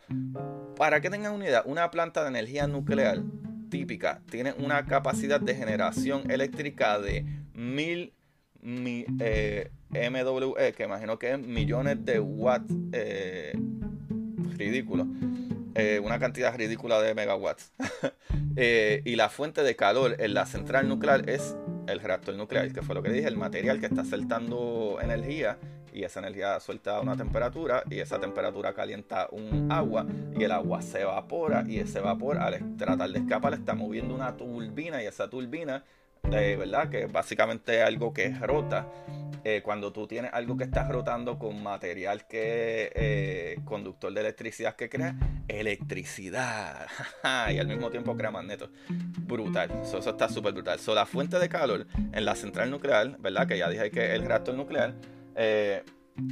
para 0.77 1.01
que 1.01 1.11
tengan 1.11 1.35
una 1.35 1.47
idea, 1.47 1.63
una 1.67 1.91
planta 1.91 2.23
de 2.23 2.29
energía 2.29 2.67
nuclear 2.67 3.19
típica 3.71 4.23
tiene 4.31 4.53
una 4.53 4.87
capacidad 4.87 5.41
de 5.41 5.55
generación 5.55 6.31
eléctrica 6.31 6.99
de 6.99 7.25
mil 7.53 8.15
eh, 8.63 9.71
MWE, 9.91 10.73
que 10.73 10.85
imagino 10.85 11.19
que 11.19 11.33
es 11.33 11.39
millones 11.39 12.05
de 12.05 12.21
watts. 12.21 12.75
Eh, 12.93 13.53
ridículo. 14.57 15.07
Eh, 15.75 16.01
una 16.03 16.19
cantidad 16.19 16.55
ridícula 16.57 17.01
de 17.01 17.15
megawatts. 17.15 17.73
Y 18.57 19.17
la 19.17 19.31
fuente 19.31 19.63
de 19.63 19.75
calor 19.75 20.17
en 20.19 20.35
la 20.35 20.45
central 20.45 20.87
nuclear 20.87 21.31
es 21.31 21.57
el 21.87 22.01
reactor 22.01 22.35
nuclear, 22.35 22.71
que 22.73 22.83
fue 22.83 22.95
lo 22.95 23.03
que 23.03 23.11
dije, 23.11 23.27
el 23.27 23.39
material 23.39 23.81
que 23.81 23.87
está 23.87 24.05
soltando 24.05 24.99
energía 25.01 25.57
y 25.93 26.05
esa 26.05 26.21
energía 26.21 26.61
suelta 26.61 27.01
una 27.01 27.17
temperatura 27.17 27.83
y 27.91 27.99
esa 27.99 28.21
temperatura 28.21 28.75
calienta 28.75 29.29
un 29.31 29.71
agua 29.71 30.07
y 30.37 30.45
el 30.45 30.53
agua 30.53 30.83
se 30.83 31.03
evapora 31.03 31.65
y 31.67 31.79
ese 31.79 32.01
vapor 32.01 32.39
al 32.39 32.77
tratar 32.77 33.11
de 33.11 33.19
escapar 33.19 33.55
está 33.55 33.75
moviendo 33.75 34.15
una 34.15 34.37
turbina 34.37 35.03
y 35.03 35.07
esa 35.07 35.29
turbina 35.29 35.85
eh, 36.33 36.57
¿verdad? 36.57 36.89
Que 36.89 37.07
básicamente 37.07 37.81
es 37.81 37.85
algo 37.85 38.13
que 38.13 38.31
rota. 38.31 38.87
Eh, 39.43 39.63
cuando 39.65 39.91
tú 39.91 40.07
tienes 40.07 40.31
algo 40.35 40.57
que 40.57 40.65
está 40.65 40.87
rotando 40.87 41.39
con 41.39 41.63
material 41.63 42.27
que 42.27 42.93
eh, 42.95 43.59
conductor 43.65 44.13
de 44.13 44.21
electricidad 44.21 44.77
que 44.77 44.91
crea 44.91 45.17
electricidad 45.49 46.87
y 47.51 47.59
al 47.59 47.67
mismo 47.67 47.91
tiempo 47.91 48.17
crea 48.17 48.31
magnetos. 48.31 48.71
Brutal. 49.21 49.81
eso 49.83 49.99
está 49.99 50.29
súper 50.29 50.53
brutal. 50.53 50.79
So, 50.79 50.95
la 50.95 51.07
fuente 51.07 51.39
de 51.39 51.49
calor 51.49 51.87
en 52.13 52.25
la 52.25 52.35
central 52.35 52.71
nuclear, 52.71 53.17
¿verdad? 53.19 53.47
Que 53.47 53.57
ya 53.57 53.69
dije 53.71 53.91
que 53.91 54.15
el 54.15 54.27
reactor 54.27 54.55
nuclear, 54.55 54.95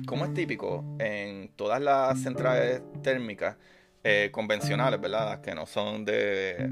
como 0.06 0.26
es 0.26 0.34
típico 0.34 0.84
en 0.98 1.48
todas 1.56 1.80
las 1.80 2.20
centrales 2.20 2.82
térmicas, 3.02 3.56
eh, 4.04 4.30
convencionales, 4.32 5.00
¿verdad? 5.00 5.40
Que 5.40 5.54
no 5.54 5.66
son 5.66 6.04
de, 6.04 6.70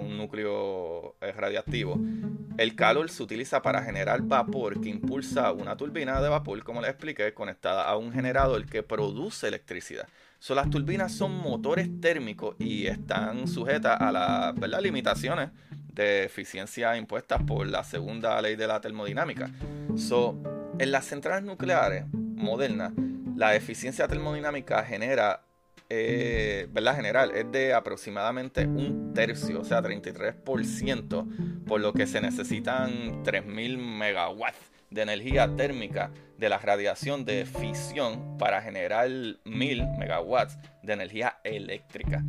un 0.00 0.16
núcleo 0.16 1.16
eh, 1.20 1.32
radiactivo. 1.32 1.98
El 2.56 2.74
calor 2.74 3.10
se 3.10 3.22
utiliza 3.22 3.60
para 3.60 3.82
generar 3.82 4.22
vapor 4.22 4.80
que 4.80 4.88
impulsa 4.88 5.52
una 5.52 5.76
turbina 5.76 6.20
de 6.20 6.28
vapor, 6.28 6.64
como 6.64 6.80
les 6.80 6.90
expliqué, 6.90 7.34
conectada 7.34 7.84
a 7.84 7.96
un 7.96 8.12
generador 8.12 8.64
que 8.66 8.82
produce 8.82 9.48
electricidad. 9.48 10.08
Las 10.48 10.70
turbinas 10.70 11.12
son 11.12 11.36
motores 11.36 11.88
térmicos 12.00 12.56
y 12.58 12.86
están 12.86 13.48
sujetas 13.48 14.00
a 14.00 14.12
las 14.12 14.82
limitaciones 14.82 15.50
de 15.92 16.24
eficiencia 16.24 16.96
impuestas 16.96 17.42
por 17.42 17.66
la 17.66 17.82
segunda 17.82 18.40
ley 18.40 18.54
de 18.54 18.66
la 18.66 18.80
termodinámica. 18.80 19.50
En 20.78 20.92
las 20.92 21.06
centrales 21.06 21.44
nucleares 21.44 22.04
modernas, 22.12 22.92
la 23.34 23.54
eficiencia 23.54 24.06
termodinámica 24.06 24.84
genera 24.84 25.42
eh, 25.88 26.68
¿verdad? 26.70 26.96
General 26.96 27.30
es 27.34 27.50
de 27.50 27.74
aproximadamente 27.74 28.66
un 28.66 29.12
tercio, 29.14 29.60
o 29.60 29.64
sea, 29.64 29.82
33%, 29.82 31.64
por 31.64 31.80
lo 31.80 31.92
que 31.92 32.06
se 32.06 32.20
necesitan 32.20 33.24
3.000 33.24 33.78
megawatts 33.78 34.72
de 34.90 35.02
energía 35.02 35.54
térmica 35.56 36.10
de 36.38 36.48
la 36.48 36.58
radiación 36.58 37.24
de 37.24 37.46
fisión 37.46 38.36
para 38.38 38.62
generar 38.62 39.08
1.000 39.08 39.98
megawatts 39.98 40.58
de 40.82 40.92
energía 40.92 41.38
eléctrica. 41.44 42.22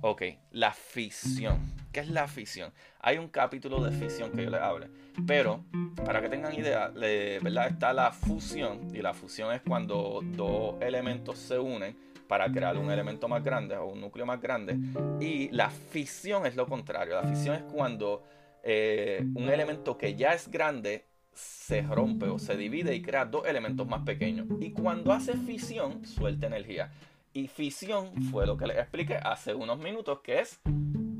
Ok, 0.00 0.22
la 0.52 0.72
fisión. 0.72 1.60
¿Qué 1.92 2.00
es 2.00 2.08
la 2.08 2.28
fisión? 2.28 2.72
Hay 3.00 3.18
un 3.18 3.28
capítulo 3.28 3.82
de 3.82 3.90
fisión 3.90 4.30
que 4.30 4.44
yo 4.44 4.50
les 4.50 4.60
hable, 4.60 4.88
pero 5.26 5.64
para 6.04 6.20
que 6.20 6.28
tengan 6.28 6.54
idea, 6.54 6.88
¿verdad? 6.88 7.68
Está 7.68 7.92
la 7.92 8.12
fusión 8.12 8.94
y 8.94 8.98
la 8.98 9.14
fusión 9.14 9.52
es 9.52 9.62
cuando 9.62 10.20
dos 10.22 10.76
elementos 10.80 11.38
se 11.38 11.58
unen 11.58 11.96
para 12.28 12.52
crear 12.52 12.76
un 12.76 12.90
elemento 12.90 13.26
más 13.26 13.42
grande 13.42 13.76
o 13.76 13.86
un 13.86 14.00
núcleo 14.00 14.26
más 14.26 14.40
grande. 14.40 14.78
Y 15.20 15.48
la 15.50 15.70
fisión 15.70 16.46
es 16.46 16.54
lo 16.54 16.66
contrario. 16.66 17.14
La 17.14 17.24
fisión 17.24 17.56
es 17.56 17.62
cuando 17.62 18.22
eh, 18.62 19.24
un 19.34 19.48
elemento 19.48 19.96
que 19.96 20.14
ya 20.14 20.34
es 20.34 20.48
grande 20.50 21.06
se 21.32 21.82
rompe 21.82 22.26
o 22.26 22.38
se 22.38 22.56
divide 22.56 22.94
y 22.94 23.02
crea 23.02 23.24
dos 23.24 23.46
elementos 23.46 23.86
más 23.88 24.02
pequeños. 24.02 24.46
Y 24.60 24.72
cuando 24.72 25.12
hace 25.12 25.34
fisión, 25.34 26.04
suelta 26.04 26.46
energía. 26.46 26.92
Y 27.32 27.46
fisión 27.46 28.22
fue 28.30 28.46
lo 28.46 28.56
que 28.56 28.66
les 28.66 28.78
expliqué 28.78 29.16
hace 29.16 29.54
unos 29.54 29.78
minutos, 29.78 30.20
que 30.20 30.40
es 30.40 30.60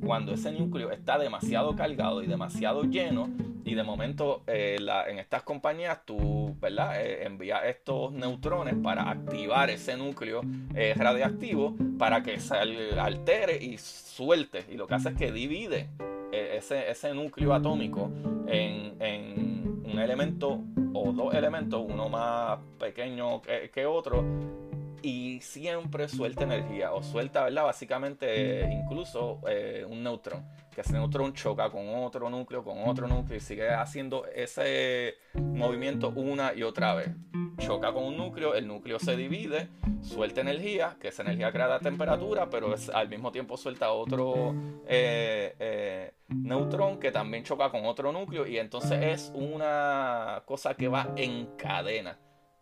cuando 0.08 0.32
ese 0.32 0.50
núcleo 0.50 0.90
está 0.90 1.18
demasiado 1.18 1.76
cargado 1.76 2.22
y 2.22 2.26
demasiado 2.26 2.84
lleno 2.84 3.28
y 3.62 3.74
de 3.74 3.82
momento 3.82 4.42
eh, 4.46 4.78
en 5.06 5.18
estas 5.18 5.42
compañías 5.42 6.00
tú 6.06 6.56
¿verdad? 6.58 6.98
Eh, 7.04 7.26
envías 7.26 7.60
estos 7.66 8.10
neutrones 8.12 8.74
para 8.82 9.10
activar 9.10 9.68
ese 9.68 9.98
núcleo 9.98 10.40
eh, 10.74 10.94
radiactivo 10.96 11.74
para 11.98 12.22
que 12.22 12.40
se 12.40 12.54
altere 12.56 13.62
y 13.62 13.76
suelte 13.76 14.64
y 14.72 14.78
lo 14.78 14.86
que 14.86 14.94
hace 14.94 15.10
es 15.10 15.14
que 15.14 15.30
divide 15.30 15.90
ese, 16.32 16.90
ese 16.90 17.12
núcleo 17.12 17.52
atómico 17.52 18.10
en, 18.46 18.94
en, 19.00 19.82
un 19.84 19.98
elemento 19.98 20.60
o 20.94 21.12
dos 21.12 21.34
elementos, 21.34 21.84
uno 21.86 22.08
más 22.08 22.58
pequeño 22.78 23.42
que, 23.42 23.70
que 23.70 23.84
otro 23.84 24.24
y 25.02 25.40
siempre 25.40 26.08
suelta 26.08 26.44
energía 26.44 26.92
o 26.92 27.02
suelta, 27.02 27.44
¿verdad? 27.44 27.64
Básicamente 27.64 28.68
incluso 28.70 29.40
eh, 29.48 29.84
un 29.88 30.02
neutrón, 30.02 30.46
que 30.74 30.80
ese 30.80 30.92
neutrón 30.92 31.32
choca 31.34 31.70
con 31.70 31.88
otro 31.88 32.30
núcleo, 32.30 32.64
con 32.64 32.78
otro 32.88 33.06
núcleo 33.06 33.36
y 33.36 33.40
sigue 33.40 33.70
haciendo 33.70 34.26
ese 34.26 35.14
movimiento 35.34 36.10
una 36.10 36.52
y 36.54 36.62
otra 36.62 36.94
vez. 36.94 37.10
Choca 37.58 37.92
con 37.92 38.04
un 38.04 38.16
núcleo, 38.16 38.54
el 38.54 38.68
núcleo 38.68 38.98
se 39.00 39.16
divide, 39.16 39.68
suelta 40.00 40.40
energía, 40.40 40.96
que 41.00 41.08
esa 41.08 41.22
energía 41.22 41.50
crea 41.50 41.66
la 41.66 41.80
temperatura, 41.80 42.48
pero 42.48 42.74
al 42.94 43.08
mismo 43.08 43.32
tiempo 43.32 43.56
suelta 43.56 43.90
otro 43.90 44.54
eh, 44.86 45.54
eh, 45.58 46.12
neutrón 46.28 47.00
que 47.00 47.10
también 47.10 47.42
choca 47.42 47.70
con 47.70 47.84
otro 47.84 48.12
núcleo 48.12 48.46
y 48.46 48.58
entonces 48.58 49.02
es 49.02 49.32
una 49.34 50.42
cosa 50.46 50.74
que 50.74 50.86
va 50.86 51.12
en 51.16 51.46
cadena 51.56 52.18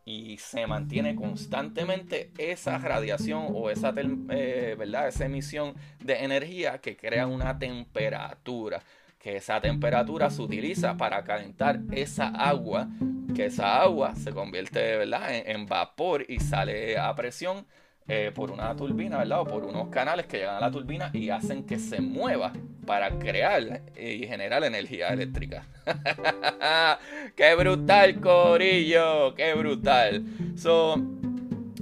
y 0.09 0.39
se 0.39 0.69
mantiene 0.69 1.17
constantemente 1.17 2.31
esa 2.39 2.79
radiación 2.79 3.49
o 3.53 3.71
esa, 3.71 3.93
eh, 4.31 4.77
¿verdad? 4.79 5.09
esa 5.09 5.27
emisión 5.27 5.75
de 5.99 6.23
energía 6.25 6.79
que 6.79 6.97
crea 6.97 7.27
una 7.27 7.59
temperatura, 7.59 8.81
que 9.19 9.37
esa 9.37 9.61
temperatura 9.61 10.31
se 10.31 10.41
utiliza 10.41 10.97
para 10.97 11.25
calentar 11.25 11.81
esa 11.91 12.29
agua, 12.29 12.89
que 13.35 13.47
esa 13.47 13.83
agua 13.83 14.15
se 14.15 14.33
convierte 14.33 14.97
¿verdad? 14.97 15.43
en 15.45 15.67
vapor 15.67 16.25
y 16.29 16.39
sale 16.39 16.97
a 16.97 17.13
presión 17.17 17.67
eh, 18.09 18.31
por 18.35 18.51
una 18.51 18.75
turbina, 18.77 19.19
¿verdad? 19.19 19.41
O 19.41 19.45
por 19.45 19.65
unos 19.65 19.89
canales 19.89 20.27
que 20.27 20.39
llegan 20.39 20.57
a 20.57 20.61
la 20.61 20.71
turbina 20.71 21.11
y 21.13 21.31
hacen 21.31 21.65
que 21.65 21.79
se 21.79 22.01
mueva 22.01 22.53
para 22.87 23.11
crear 23.19 23.83
y 23.99 24.27
generar 24.27 24.63
energía 24.63 25.09
eléctrica. 25.09 25.67
¡Qué 27.37 27.55
brutal, 27.57 28.21
Corillo! 28.21 29.35
¡Qué 29.35 29.55
brutal! 29.55 30.25
So, 30.57 30.97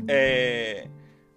eh, 0.08 0.88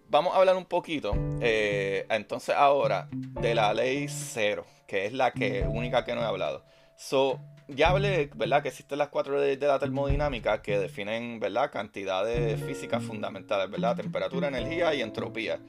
vamos 0.09 0.33
a 0.33 0.37
hablar 0.37 0.55
un 0.55 0.65
poquito, 0.65 1.13
eh, 1.41 2.05
entonces 2.09 2.55
ahora, 2.55 3.09
de 3.11 3.55
la 3.55 3.73
ley 3.73 4.07
cero, 4.07 4.65
que 4.87 5.05
es 5.05 5.13
la 5.13 5.33
única 5.67 6.05
que 6.05 6.15
no 6.15 6.21
he 6.21 6.25
hablado. 6.25 6.63
So, 6.95 7.39
ya 7.67 7.89
hablé, 7.89 8.29
¿verdad? 8.35 8.61
Que 8.61 8.69
existen 8.69 8.97
las 8.97 9.09
cuatro 9.09 9.39
leyes 9.39 9.59
de 9.59 9.67
la 9.67 9.79
termodinámica 9.79 10.61
que 10.61 10.79
definen, 10.79 11.39
¿verdad? 11.39 11.71
Cantidades 11.71 12.61
físicas 12.63 13.03
fundamentales, 13.03 13.69
¿verdad? 13.69 13.95
Temperatura, 13.95 14.47
energía 14.47 14.93
y 14.93 15.01
entropía. 15.01 15.59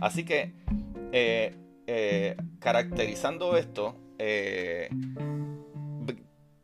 Así 0.00 0.24
que, 0.24 0.52
eh, 1.12 1.54
eh, 1.86 2.36
caracterizando 2.58 3.56
esto, 3.56 3.96
eh, 4.18 4.88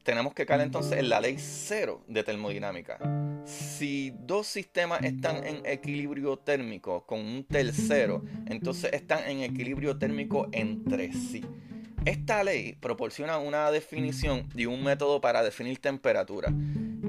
tenemos 0.02 0.32
que 0.32 0.46
caer 0.46 0.62
entonces 0.62 0.98
en 0.98 1.10
la 1.10 1.20
ley 1.20 1.36
cero 1.38 2.02
de 2.08 2.22
termodinámica. 2.24 2.98
Si 3.44 4.10
dos 4.20 4.46
sistemas 4.46 5.02
están 5.02 5.46
en 5.46 5.66
equilibrio 5.66 6.38
térmico 6.38 7.04
con 7.04 7.20
un 7.20 7.44
tercero, 7.44 8.22
entonces 8.46 8.92
están 8.94 9.28
en 9.28 9.40
equilibrio 9.40 9.98
térmico 9.98 10.48
entre 10.52 11.12
sí. 11.12 11.44
Esta 12.08 12.42
ley 12.42 12.72
proporciona 12.72 13.36
una 13.36 13.70
definición 13.70 14.48
y 14.54 14.64
un 14.64 14.82
método 14.82 15.20
para 15.20 15.42
definir 15.42 15.78
temperatura. 15.78 16.50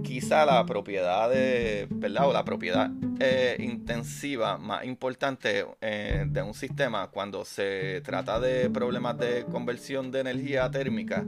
Quizá 0.04 0.46
la 0.46 0.66
propiedad 0.66 1.30
de, 1.30 1.88
¿verdad? 1.90 2.28
O 2.28 2.34
la 2.34 2.44
propiedad 2.44 2.92
eh, 3.22 3.56
intensiva 3.60 4.58
más 4.58 4.84
importante 4.84 5.66
eh, 5.80 6.26
de 6.28 6.42
un 6.42 6.54
sistema 6.54 7.08
cuando 7.08 7.46
se 7.46 8.02
trata 8.02 8.42
de 8.42 8.70
problemas 8.70 9.18
de 9.18 9.46
conversión 9.46 10.12
de 10.12 10.20
energía 10.20 10.70
térmica, 10.70 11.26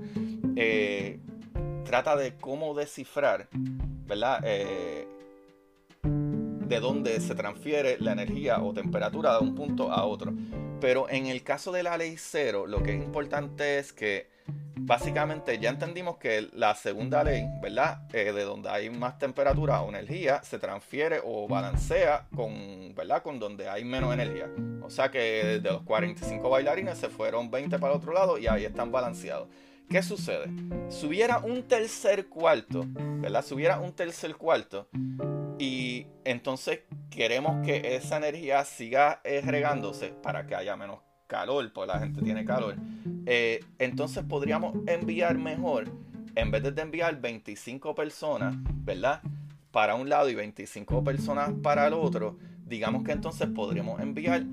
eh, 0.57 1.19
trata 1.85 2.17
de 2.17 2.35
cómo 2.35 2.73
descifrar, 2.73 3.47
¿verdad? 4.05 4.43
De 6.71 6.79
dónde 6.79 7.19
se 7.19 7.35
transfiere 7.35 7.97
la 7.99 8.13
energía 8.13 8.61
o 8.63 8.71
temperatura 8.71 9.33
de 9.33 9.39
un 9.39 9.55
punto 9.55 9.91
a 9.91 10.05
otro. 10.05 10.31
Pero 10.79 11.09
en 11.09 11.25
el 11.25 11.43
caso 11.43 11.73
de 11.73 11.83
la 11.83 11.97
ley 11.97 12.15
cero, 12.17 12.65
lo 12.65 12.81
que 12.81 12.95
es 12.95 13.03
importante 13.03 13.77
es 13.77 13.91
que 13.91 14.29
básicamente 14.77 15.59
ya 15.59 15.69
entendimos 15.69 16.15
que 16.15 16.47
la 16.53 16.73
segunda 16.75 17.25
ley, 17.25 17.45
¿verdad? 17.61 18.07
Eh, 18.13 18.31
de 18.31 18.43
donde 18.43 18.69
hay 18.69 18.89
más 18.89 19.19
temperatura 19.19 19.81
o 19.81 19.89
energía, 19.89 20.41
se 20.43 20.59
transfiere 20.59 21.19
o 21.21 21.45
balancea 21.45 22.27
con, 22.33 22.95
¿verdad? 22.95 23.21
Con 23.21 23.37
donde 23.37 23.67
hay 23.67 23.83
menos 23.83 24.13
energía. 24.13 24.49
O 24.81 24.89
sea 24.89 25.11
que 25.11 25.59
de 25.61 25.71
los 25.71 25.81
45 25.81 26.49
bailarines 26.49 26.97
se 26.97 27.09
fueron 27.09 27.51
20 27.51 27.79
para 27.79 27.91
el 27.91 27.99
otro 27.99 28.13
lado 28.13 28.37
y 28.37 28.47
ahí 28.47 28.63
están 28.63 28.93
balanceados. 28.93 29.49
¿Qué 29.89 30.01
sucede? 30.01 30.45
Si 30.87 31.05
hubiera 31.05 31.39
un 31.39 31.63
tercer 31.63 32.27
cuarto, 32.27 32.85
¿verdad? 32.85 33.43
Si 33.43 33.53
hubiera 33.53 33.77
un 33.81 33.91
tercer 33.91 34.37
cuarto 34.37 34.87
y 35.61 36.07
entonces 36.25 36.79
queremos 37.11 37.63
que 37.63 37.95
esa 37.95 38.17
energía 38.17 38.65
siga 38.65 39.21
eh, 39.23 39.43
regándose 39.45 40.07
para 40.07 40.47
que 40.47 40.55
haya 40.55 40.75
menos 40.75 41.01
calor, 41.27 41.71
pues 41.71 41.87
la 41.87 41.99
gente 41.99 42.23
tiene 42.23 42.43
calor. 42.43 42.77
Eh, 43.27 43.63
entonces 43.77 44.23
podríamos 44.23 44.75
enviar 44.87 45.37
mejor, 45.37 45.87
en 46.33 46.49
vez 46.49 46.63
de 46.63 46.81
enviar 46.81 47.21
25 47.21 47.93
personas, 47.93 48.55
¿verdad? 48.57 49.21
Para 49.69 49.93
un 49.93 50.09
lado 50.09 50.31
y 50.31 50.35
25 50.35 51.03
personas 51.03 51.51
para 51.61 51.85
el 51.85 51.93
otro, 51.93 52.39
digamos 52.65 53.03
que 53.03 53.11
entonces 53.11 53.47
podríamos 53.53 54.01
enviar 54.01 54.43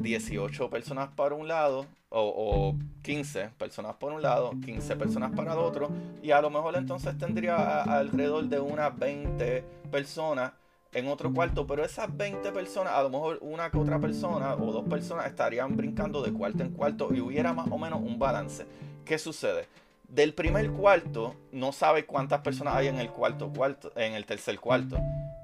18 0.00 0.70
personas 0.70 1.10
para 1.14 1.34
un 1.34 1.46
lado 1.46 1.86
o, 2.10 2.74
15 3.02 3.50
personas 3.56 3.94
por 3.94 4.12
un 4.12 4.20
lado, 4.20 4.52
15 4.64 4.96
personas 4.96 5.30
para 5.34 5.52
el 5.52 5.58
otro, 5.58 5.90
y 6.22 6.32
a 6.32 6.40
lo 6.40 6.50
mejor 6.50 6.76
entonces 6.76 7.16
tendría 7.16 7.82
alrededor 7.82 8.44
de 8.48 8.60
unas 8.60 8.98
20 8.98 9.64
personas 9.90 10.52
en 10.92 11.06
otro 11.06 11.32
cuarto, 11.32 11.66
pero 11.66 11.84
esas 11.84 12.14
20 12.16 12.50
personas, 12.50 12.94
a 12.94 13.02
lo 13.02 13.10
mejor 13.10 13.38
una 13.42 13.70
que 13.70 13.78
otra 13.78 14.00
persona 14.00 14.54
o 14.54 14.72
dos 14.72 14.84
personas 14.88 15.26
estarían 15.26 15.76
brincando 15.76 16.20
de 16.20 16.32
cuarto 16.32 16.64
en 16.64 16.70
cuarto 16.70 17.14
y 17.14 17.20
hubiera 17.20 17.52
más 17.52 17.68
o 17.70 17.78
menos 17.78 18.00
un 18.00 18.18
balance. 18.18 18.66
¿Qué 19.04 19.18
sucede? 19.18 19.68
Del 20.10 20.34
primer 20.34 20.70
cuarto 20.72 21.36
no 21.52 21.72
sabe 21.72 22.04
cuántas 22.04 22.40
personas 22.40 22.74
hay 22.74 22.88
en 22.88 22.98
el 22.98 23.10
cuarto 23.10 23.52
cuarto, 23.52 23.92
en 23.96 24.14
el 24.14 24.26
tercer 24.26 24.58
cuarto 24.58 24.98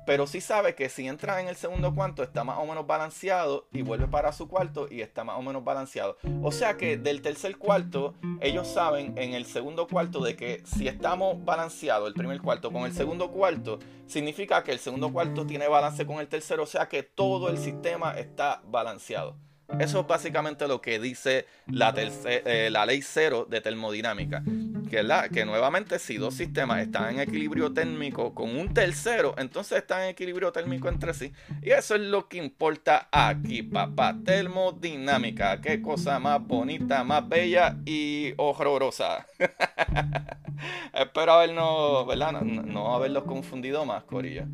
pero 0.06 0.26
sí 0.26 0.40
sabe 0.40 0.74
que 0.74 0.88
si 0.88 1.06
entra 1.06 1.40
en 1.40 1.48
el 1.48 1.56
segundo 1.56 1.94
cuarto 1.94 2.22
está 2.22 2.44
más 2.44 2.58
o 2.58 2.64
menos 2.64 2.86
balanceado 2.86 3.66
y 3.72 3.82
vuelve 3.82 4.06
para 4.06 4.32
su 4.32 4.48
cuarto 4.48 4.86
y 4.88 5.00
está 5.00 5.24
más 5.24 5.36
o 5.36 5.42
menos 5.42 5.64
balanceado. 5.64 6.16
O 6.42 6.52
sea 6.52 6.76
que 6.76 6.96
del 6.96 7.20
tercer 7.20 7.58
cuarto 7.58 8.14
ellos 8.40 8.68
saben 8.68 9.18
en 9.18 9.34
el 9.34 9.44
segundo 9.44 9.88
cuarto 9.88 10.20
de 10.22 10.36
que 10.36 10.62
si 10.64 10.86
estamos 10.86 11.44
balanceados 11.44 12.06
el 12.06 12.14
primer 12.14 12.40
cuarto 12.40 12.72
con 12.72 12.84
el 12.84 12.92
segundo 12.92 13.32
cuarto, 13.32 13.80
significa 14.06 14.62
que 14.62 14.72
el 14.72 14.78
segundo 14.78 15.12
cuarto 15.12 15.44
tiene 15.44 15.66
balance 15.66 16.06
con 16.06 16.20
el 16.20 16.28
tercero, 16.28 16.62
o 16.62 16.66
sea 16.66 16.88
que 16.88 17.02
todo 17.02 17.50
el 17.50 17.58
sistema 17.58 18.12
está 18.12 18.62
balanceado. 18.64 19.36
Eso 19.80 20.00
es 20.00 20.06
básicamente 20.06 20.68
lo 20.68 20.80
que 20.80 20.98
dice 20.98 21.46
la, 21.66 21.92
eh, 21.96 22.68
la 22.70 22.86
ley 22.86 23.02
cero 23.02 23.46
de 23.48 23.60
termodinámica. 23.60 24.42
Que, 24.88 25.02
la, 25.02 25.28
que 25.28 25.44
nuevamente 25.44 25.98
si 25.98 26.16
dos 26.16 26.34
sistemas 26.34 26.80
están 26.80 27.14
en 27.14 27.20
equilibrio 27.20 27.72
térmico 27.72 28.32
con 28.32 28.56
un 28.56 28.72
tercero, 28.72 29.34
entonces 29.36 29.78
están 29.78 30.02
en 30.02 30.10
equilibrio 30.10 30.52
térmico 30.52 30.88
entre 30.88 31.12
sí. 31.12 31.32
Y 31.62 31.70
eso 31.70 31.96
es 31.96 32.02
lo 32.02 32.28
que 32.28 32.38
importa 32.38 33.08
aquí, 33.10 33.62
papá. 33.64 34.16
Termodinámica. 34.24 35.60
Qué 35.60 35.82
cosa 35.82 36.20
más 36.20 36.40
bonita, 36.46 37.02
más 37.02 37.28
bella 37.28 37.76
y 37.84 38.32
horrorosa. 38.36 39.26
Espero 40.94 41.32
habernos, 41.32 42.06
¿verdad? 42.06 42.40
No, 42.40 42.94
haberlos 42.94 43.24
confundido 43.24 43.84
más, 43.84 44.04
Corilla. 44.04 44.46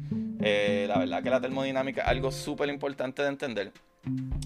Eh, 0.42 0.87
la 0.88 0.98
verdad 0.98 1.22
que 1.22 1.31
la 1.31 1.40
termodinámica 1.40 2.02
es 2.02 2.09
algo 2.09 2.33
súper 2.33 2.68
importante 2.68 3.22
de 3.22 3.28
entender. 3.28 3.72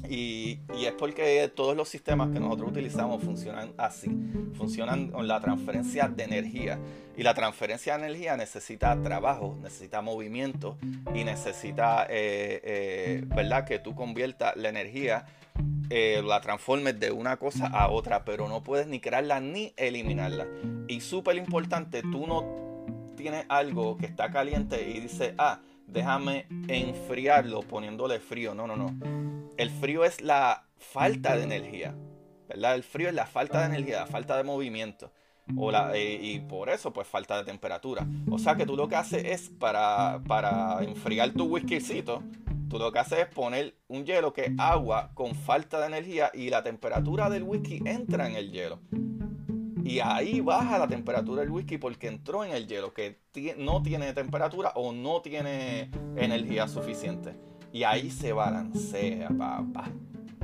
Y, 0.09 0.59
es 0.79 0.93
porque 0.93 1.51
todos 1.55 1.75
los 1.75 1.89
sistemas 1.89 2.31
que 2.31 2.39
nosotros 2.39 2.71
utilizamos 2.71 3.25
funcionan 3.25 3.73
así, 3.79 4.11
funcionan 4.55 5.09
con 5.09 5.27
la 5.27 5.41
transferencia 5.41 6.09
de 6.09 6.25
energía. 6.25 6.79
Y 7.17 7.23
la 7.23 7.33
transferencia 7.33 7.97
de 7.97 8.05
energía 8.05 8.37
necesita 8.37 9.01
trabajo, 9.03 9.57
necesita 9.63 10.03
movimiento 10.03 10.77
y 11.15 11.25
necesita, 11.25 12.05
eh, 12.05 12.61
eh, 12.63 13.23
¿verdad? 13.25 13.65
Que 13.65 13.79
tú 13.79 13.95
conviertas 13.95 14.55
la 14.57 14.69
energía, 14.69 15.25
la 15.89 16.41
transformes 16.43 17.01
de 17.01 17.11
una 17.11 17.39
cosa 17.39 17.69
a 17.69 17.89
otra, 17.89 18.25
pero 18.27 18.49
no 18.49 18.63
puedes 18.63 18.87
ni 18.87 19.01
crearla 19.01 19.41
ni 19.41 19.73
eliminarla. 19.79 20.47
Y 20.89 21.01
súper 21.01 21.37
importante, 21.37 22.03
tú 22.03 22.27
no 22.27 22.67
tienes 23.17 23.47
algo 23.49 23.97
que 23.97 24.05
está 24.05 24.31
caliente 24.31 24.91
y 24.91 25.01
dices, 25.01 25.33
ah, 25.39 25.61
déjame 25.87 26.47
enfriarlo 26.69 27.63
poniéndole 27.63 28.21
frío. 28.21 28.55
No, 28.55 28.67
no, 28.67 28.77
no. 28.77 28.95
El 29.57 29.71
frío 29.71 30.05
es 30.05 30.21
la 30.21 30.67
falta 30.77 31.37
de 31.37 31.45
energía. 31.45 31.95
¿Verdad? 32.49 32.75
El 32.75 32.83
frío 32.85 33.09
es 33.09 33.15
la 33.15 33.27
falta 33.27 33.61
de 33.61 33.67
energía, 33.75 34.01
la 34.01 34.07
falta 34.07 34.37
de 34.37 34.45
movimiento. 34.45 35.11
Eh, 35.95 36.19
y 36.21 36.41
por 36.41 36.69
eso, 36.69 36.93
pues, 36.93 37.07
falta 37.07 37.39
de 37.39 37.45
temperatura. 37.45 38.07
O 38.31 38.39
sea 38.39 38.57
que 38.57 38.67
tú 38.67 38.77
lo 38.77 38.89
que 38.89 38.97
haces 38.97 39.25
es 39.25 39.49
para, 39.49 40.21
para 40.27 40.83
enfriar 40.83 41.31
tu 41.31 41.45
whiskycito, 41.45 42.23
tú 42.69 42.79
lo 42.79 42.93
que 42.93 42.99
haces 42.99 43.21
es 43.21 43.27
poner 43.27 43.77
un 43.89 44.05
hielo 44.05 44.33
que 44.33 44.55
agua 44.59 45.11
con 45.15 45.35
falta 45.35 45.81
de 45.81 45.87
energía 45.87 46.31
y 46.35 46.51
la 46.51 46.63
temperatura 46.63 47.31
del 47.31 47.45
whisky 47.45 47.81
entra 47.85 48.29
en 48.29 48.37
el 48.37 48.51
hielo. 48.51 48.81
Y 49.87 50.01
ahí 50.01 50.41
baja 50.41 50.79
la 50.79 50.89
temperatura 50.89 51.43
del 51.43 51.51
whisky 51.53 51.79
porque 51.79 52.09
entró 52.09 52.45
en 52.45 52.51
el 52.51 52.67
hielo 52.67 52.93
que 52.93 53.21
no 53.57 53.81
tiene 53.85 54.13
temperatura 54.15 54.73
o 54.75 54.93
no 54.93 55.23
tiene 55.23 55.93
energía 56.17 56.67
suficiente. 56.67 57.37
Y 57.73 57.85
ahí 57.85 58.11
se 58.11 58.33
balancea, 58.33 59.29
papá. 59.29 59.93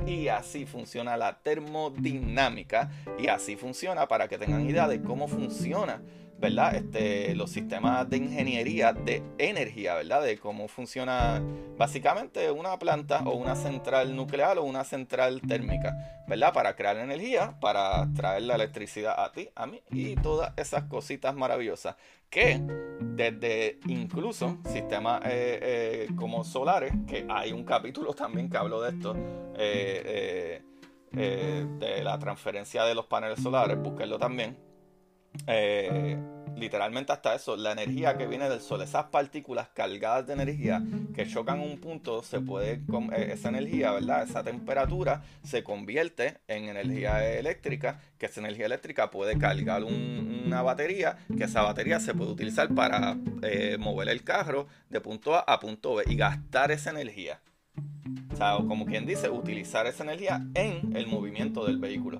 Y 0.07 0.29
así 0.29 0.65
funciona 0.65 1.17
la 1.17 1.39
termodinámica. 1.39 2.89
Y 3.19 3.27
así 3.27 3.57
funciona 3.57 4.07
para 4.07 4.29
que 4.29 4.37
tengan 4.37 4.65
idea 4.65 4.87
de 4.87 5.01
cómo 5.01 5.27
funciona 5.27 6.01
¿verdad? 6.43 6.75
Este, 6.75 7.33
los 7.35 7.51
sistemas 7.51 8.09
de 8.09 8.17
ingeniería 8.17 8.91
de 8.91 9.23
energía, 9.37 9.95
¿verdad? 9.95 10.21
De 10.21 10.37
cómo 10.37 10.67
funciona 10.67 11.41
básicamente 11.77 12.51
una 12.51 12.77
planta 12.77 13.21
o 13.23 13.31
una 13.31 13.55
central 13.55 14.13
nuclear 14.13 14.57
o 14.57 14.63
una 14.63 14.83
central 14.83 15.39
térmica, 15.39 15.95
¿verdad? 16.27 16.51
Para 16.51 16.75
crear 16.75 16.97
energía, 16.97 17.57
para 17.61 18.09
traer 18.13 18.41
la 18.41 18.55
electricidad 18.55 19.23
a 19.23 19.31
ti, 19.31 19.51
a 19.55 19.67
mí 19.67 19.81
y 19.89 20.15
todas 20.15 20.51
esas 20.57 20.83
cositas 20.83 21.33
maravillosas 21.33 21.95
que 22.29 22.61
desde 22.99 23.79
incluso 23.87 24.57
sistemas 24.65 25.21
eh, 25.23 25.59
eh, 25.61 26.07
como 26.17 26.43
solares, 26.43 26.91
que 27.07 27.25
hay 27.29 27.53
un 27.53 27.63
capítulo 27.63 28.13
también 28.13 28.49
que 28.49 28.57
hablo 28.57 28.81
de 28.81 28.89
esto, 28.89 29.15
eh, 29.55 30.61
de 31.13 32.03
la 32.03 32.19
transferencia 32.19 32.83
de 32.83 32.95
los 32.95 33.05
paneles 33.05 33.41
solares, 33.41 33.77
búsquenlo 33.77 34.19
también 34.19 34.57
literalmente 36.57 37.11
hasta 37.11 37.35
eso, 37.35 37.55
la 37.55 37.71
energía 37.71 38.17
que 38.17 38.27
viene 38.27 38.49
del 38.49 38.61
sol, 38.61 38.81
esas 38.81 39.05
partículas 39.05 39.69
cargadas 39.69 40.27
de 40.27 40.33
energía 40.33 40.83
que 41.15 41.27
chocan 41.27 41.59
un 41.59 41.79
punto, 41.79 42.23
se 42.23 42.39
puede, 42.39 42.73
eh, 42.73 43.29
esa 43.33 43.49
energía, 43.49 43.91
¿verdad? 43.91 44.23
Esa 44.23 44.43
temperatura 44.43 45.23
se 45.43 45.63
convierte 45.63 46.39
en 46.47 46.65
energía 46.65 47.27
eléctrica, 47.37 47.99
que 48.17 48.27
esa 48.27 48.39
energía 48.39 48.65
eléctrica 48.65 49.09
puede 49.11 49.37
cargar 49.37 49.83
una 49.83 50.61
batería, 50.61 51.17
que 51.37 51.43
esa 51.45 51.61
batería 51.61 51.99
se 51.99 52.13
puede 52.13 52.31
utilizar 52.31 52.73
para 52.73 53.17
eh, 53.41 53.77
mover 53.79 54.09
el 54.09 54.23
carro 54.23 54.67
de 54.89 55.01
punto 55.01 55.35
A 55.35 55.39
a 55.39 55.59
punto 55.59 55.95
B 55.95 56.03
y 56.07 56.15
gastar 56.15 56.71
esa 56.71 56.91
energía. 56.91 57.41
O 58.39 58.67
como 58.67 58.85
quien 58.85 59.05
dice, 59.05 59.29
utilizar 59.29 59.87
esa 59.87 60.03
energía 60.03 60.45
en 60.55 60.95
el 60.95 61.07
movimiento 61.07 61.65
del 61.65 61.77
vehículo. 61.77 62.19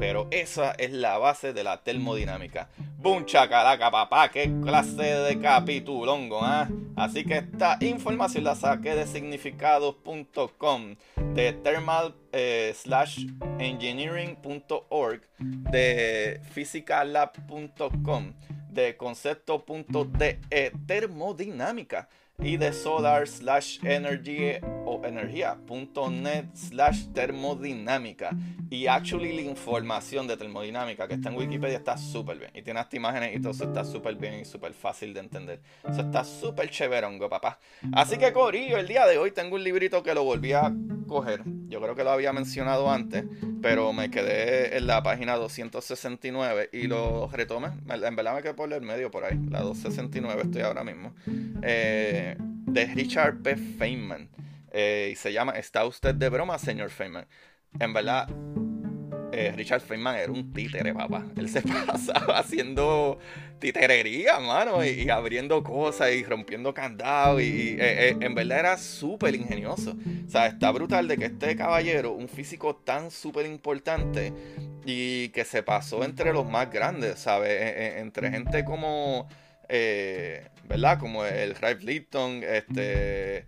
Pero 0.00 0.28
esa 0.30 0.72
es 0.72 0.92
la 0.92 1.18
base 1.18 1.52
de 1.52 1.62
la 1.62 1.82
termodinámica. 1.84 2.70
¡Bum 2.96 3.26
chacalaca, 3.26 3.90
papá! 3.90 4.30
¡Qué 4.30 4.50
clase 4.62 5.02
de 5.02 5.38
capitulongo! 5.38 6.40
¿ah? 6.42 6.70
Así 6.96 7.22
que 7.22 7.36
esta 7.36 7.76
información 7.82 8.44
la 8.44 8.54
saqué 8.54 8.94
de 8.94 9.06
significados.com, 9.06 10.96
de 11.34 11.52
thermal 11.52 12.14
eh, 12.32 12.72
slash 12.74 13.26
engineering.org, 13.58 15.20
de 15.38 16.40
physicallab.com, 16.54 18.32
de 18.70 18.96
concepto.de 18.96 20.72
termodinámica 20.86 22.08
y 22.42 22.56
de 22.56 22.72
solar 22.72 23.28
slash 23.28 23.78
energy 23.84 24.58
o 24.86 25.00
energía.net 25.04 26.46
slash 26.54 27.06
termodinámica. 27.12 28.30
Y 28.70 28.86
actually 28.86 29.32
la 29.32 29.42
información 29.42 30.26
de 30.26 30.36
termodinámica 30.36 31.06
que 31.06 31.14
está 31.14 31.28
en 31.28 31.36
Wikipedia 31.36 31.78
está 31.78 31.98
súper 31.98 32.38
bien. 32.38 32.50
Y 32.54 32.62
tiene 32.62 32.80
hasta 32.80 32.96
imágenes 32.96 33.36
y 33.36 33.40
todo 33.40 33.52
eso 33.52 33.64
está 33.64 33.84
súper 33.84 34.14
bien 34.16 34.40
y 34.40 34.44
súper 34.44 34.72
fácil 34.72 35.12
de 35.12 35.20
entender. 35.20 35.60
Eso 35.86 36.00
está 36.00 36.24
súper 36.24 36.70
chéverongo, 36.70 37.28
papá. 37.28 37.58
Así 37.92 38.16
que 38.16 38.32
Corillo, 38.32 38.78
el 38.78 38.86
día 38.86 39.06
de 39.06 39.18
hoy 39.18 39.32
tengo 39.32 39.56
un 39.56 39.64
librito 39.64 40.02
que 40.02 40.14
lo 40.14 40.24
volví 40.24 40.52
a 40.52 40.72
coger. 41.06 41.42
Yo 41.68 41.80
creo 41.80 41.94
que 41.94 42.04
lo 42.04 42.10
había 42.10 42.32
mencionado 42.32 42.90
antes, 42.90 43.24
pero 43.60 43.92
me 43.92 44.10
quedé 44.10 44.76
en 44.76 44.86
la 44.86 45.02
página 45.02 45.36
269 45.36 46.70
y 46.72 46.86
lo 46.86 47.28
retomé. 47.28 47.68
En 47.88 48.16
verdad 48.16 48.34
me 48.34 48.42
quedé 48.42 48.54
por 48.54 48.72
el 48.72 48.82
medio 48.82 49.10
por 49.10 49.24
ahí. 49.24 49.38
La 49.50 49.60
269 49.60 50.42
estoy 50.44 50.62
ahora 50.62 50.84
mismo. 50.84 51.12
Eh, 51.62 52.29
de 52.66 52.86
Richard 52.86 53.42
P. 53.42 53.56
Feynman. 53.56 54.28
Eh, 54.72 55.10
y 55.12 55.16
se 55.16 55.32
llama 55.32 55.52
¿Está 55.52 55.84
usted 55.84 56.14
de 56.14 56.28
broma, 56.28 56.58
señor 56.58 56.90
Feynman? 56.90 57.26
En 57.78 57.92
verdad, 57.92 58.28
eh, 59.32 59.52
Richard 59.56 59.80
Feynman 59.80 60.16
era 60.16 60.32
un 60.32 60.52
títere, 60.52 60.94
papá. 60.94 61.24
Él 61.36 61.48
se 61.48 61.62
pasaba 61.86 62.38
haciendo 62.38 63.18
titerería, 63.58 64.38
mano, 64.38 64.84
y, 64.84 65.08
abriendo 65.10 65.62
cosas 65.62 66.12
y 66.12 66.24
rompiendo 66.24 66.72
candados. 66.72 67.42
Y, 67.42 67.76
eh, 67.78 68.16
en 68.20 68.34
verdad 68.34 68.60
era 68.60 68.78
súper 68.78 69.34
ingenioso. 69.34 69.96
O 70.26 70.30
sea, 70.30 70.46
está 70.46 70.70
brutal 70.70 71.08
de 71.08 71.16
que 71.16 71.26
este 71.26 71.56
caballero, 71.56 72.12
un 72.12 72.28
físico 72.28 72.76
tan 72.76 73.10
súper 73.10 73.46
importante 73.46 74.32
y 74.84 75.28
que 75.30 75.44
se 75.44 75.62
pasó 75.62 76.04
entre 76.04 76.32
los 76.32 76.48
más 76.48 76.70
grandes, 76.70 77.18
¿sabes? 77.18 77.98
entre 77.98 78.30
gente 78.30 78.64
como 78.64 79.28
¿verdad? 80.70 81.00
Como 81.00 81.24
el 81.24 81.56
Ralph 81.56 81.82
Lipton, 81.82 82.44
este, 82.44 83.38
eh, 83.38 83.46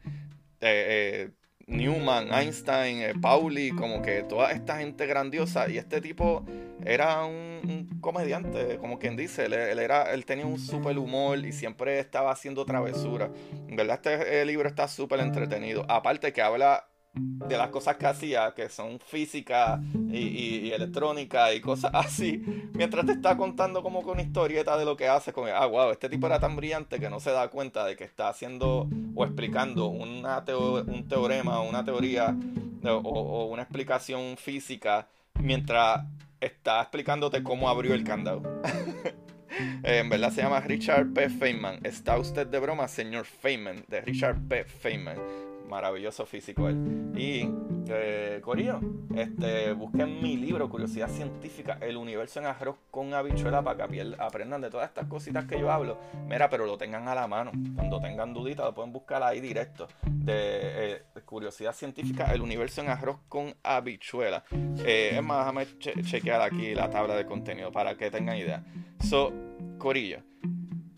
eh, 0.61 1.31
Newman, 1.69 2.35
Einstein, 2.35 3.21
Pauli, 3.21 3.71
como 3.71 4.03
que 4.03 4.25
toda 4.25 4.51
esta 4.51 4.79
gente 4.79 5.07
grandiosa. 5.07 5.71
Y 5.71 5.79
este 5.79 6.01
tipo 6.01 6.45
era 6.85 7.25
un, 7.25 7.89
comediante, 8.01 8.77
como 8.79 8.99
quien 8.99 9.17
dice. 9.17 9.45
Él, 9.45 9.53
era, 9.53 10.13
él 10.13 10.25
tenía 10.25 10.47
un 10.47 10.59
súper 10.59 10.99
humor 10.99 11.39
y 11.39 11.53
siempre 11.53 12.01
estaba 12.01 12.33
haciendo 12.33 12.67
travesuras. 12.67 13.31
¿Verdad? 13.69 14.01
Este 14.05 14.45
libro 14.45 14.69
está 14.69 14.89
súper 14.89 15.21
entretenido. 15.21 15.87
Aparte 15.89 16.33
que 16.33 16.43
habla 16.43 16.89
de 17.15 17.59
las 17.59 17.69
cosas 17.69 17.97
que 17.97 18.07
hacía, 18.07 18.55
que 18.55 18.69
son 18.69 18.99
física 18.99 19.81
y, 20.11 20.71
electrónica 20.71 21.53
y 21.53 21.61
cosas 21.61 21.91
así, 21.95 22.43
mientras 22.73 23.05
te 23.05 23.13
está 23.13 23.37
contando 23.37 23.83
como 23.83 24.03
con 24.03 24.19
historieta 24.21 24.77
de 24.79 24.85
lo 24.85 24.97
que 24.97 25.09
hace, 25.09 25.33
con, 25.33 25.49
ah, 25.49 25.67
wow, 25.67 25.91
este 25.91 26.09
tipo 26.09 26.27
era 26.27 26.41
tan 26.41 26.57
brillante 26.57 26.99
que 26.99 27.11
no 27.11 27.21
se 27.21 27.31
da 27.31 27.49
cuenta 27.49 27.85
de 27.85 27.97
que 27.97 28.05
está 28.05 28.29
haciendo 28.29 28.89
o 29.15 29.25
explicando 29.25 29.87
una 29.87 30.43
un 30.87 31.07
teorema, 31.09 31.61
una 31.61 31.85
teoría 31.85 32.35
o, 32.85 33.45
una 33.47 33.63
explicación 33.63 34.37
física 34.37 35.09
mientras 35.39 36.05
está 36.41 36.81
explicándote 36.81 37.43
cómo 37.43 37.69
abrió 37.69 37.95
el 37.95 38.05
candado. 38.05 38.43
en 39.83 40.09
verdad 40.09 40.33
se 40.33 40.43
llama 40.43 40.61
Richard 40.61 41.13
P. 41.13 41.29
Feynman. 41.29 41.81
¿Está 41.85 42.19
usted 42.19 42.47
de 42.47 42.59
broma, 42.59 42.89
señor 42.89 43.27
Feynman? 43.27 43.85
De 43.89 44.01
Richard 44.01 44.41
P. 44.49 44.65
Feynman 44.65 45.52
maravilloso 45.73 46.27
físico 46.27 46.69
él. 46.69 46.77
Y 47.17 47.49
eh, 47.89 48.41
Corillo, 48.43 48.79
este, 49.17 49.73
busquen 49.73 50.23
mi 50.23 50.37
libro, 50.37 50.69
Curiosidad 50.69 51.09
Científica, 51.09 51.79
El 51.81 51.97
Universo 51.97 52.41
en 52.41 52.47
Arroz 52.47 52.77
con 52.91 53.15
Habichuela, 53.15 53.63
para 53.63 53.89
que 53.89 54.15
aprendan 54.19 54.61
de 54.61 54.71
todas 54.71 54.89
estas 54.89 55.07
cositas 55.07 55.47
que 55.47 55.59
yo 55.59 55.73
hablo. 55.73 55.99
Mira, 56.29 56.51
pero 56.51 56.67
lo 56.67 56.77
tengan 56.77 57.09
a 57.09 57.15
la 57.15 57.27
mano. 57.27 57.53
Cuando 57.75 58.01
tengan 58.01 58.35
duditas, 58.35 58.67
lo 58.67 58.75
pueden 58.75 58.93
buscar 58.93 59.23
ahí 59.23 59.41
directo. 59.41 59.89
De, 60.03 60.35
eh, 60.35 61.03
Curiosidad 61.25 61.75
Científica, 61.75 62.33
El 62.33 62.43
Universo 62.43 62.83
en 62.83 62.91
Arroz 62.91 63.17
con 63.29 63.55
Habichuela. 63.63 64.45
Eh, 64.85 65.13
es 65.15 65.23
más, 65.23 65.39
déjame 65.39 65.67
chequear 66.03 66.43
aquí 66.43 66.75
la 66.75 66.91
tabla 66.91 67.17
de 67.17 67.25
contenido 67.25 67.73
para 67.73 67.97
que 67.97 68.11
tengan 68.11 68.37
idea. 68.37 68.63
So, 69.01 69.33
Corillo. 69.79 70.19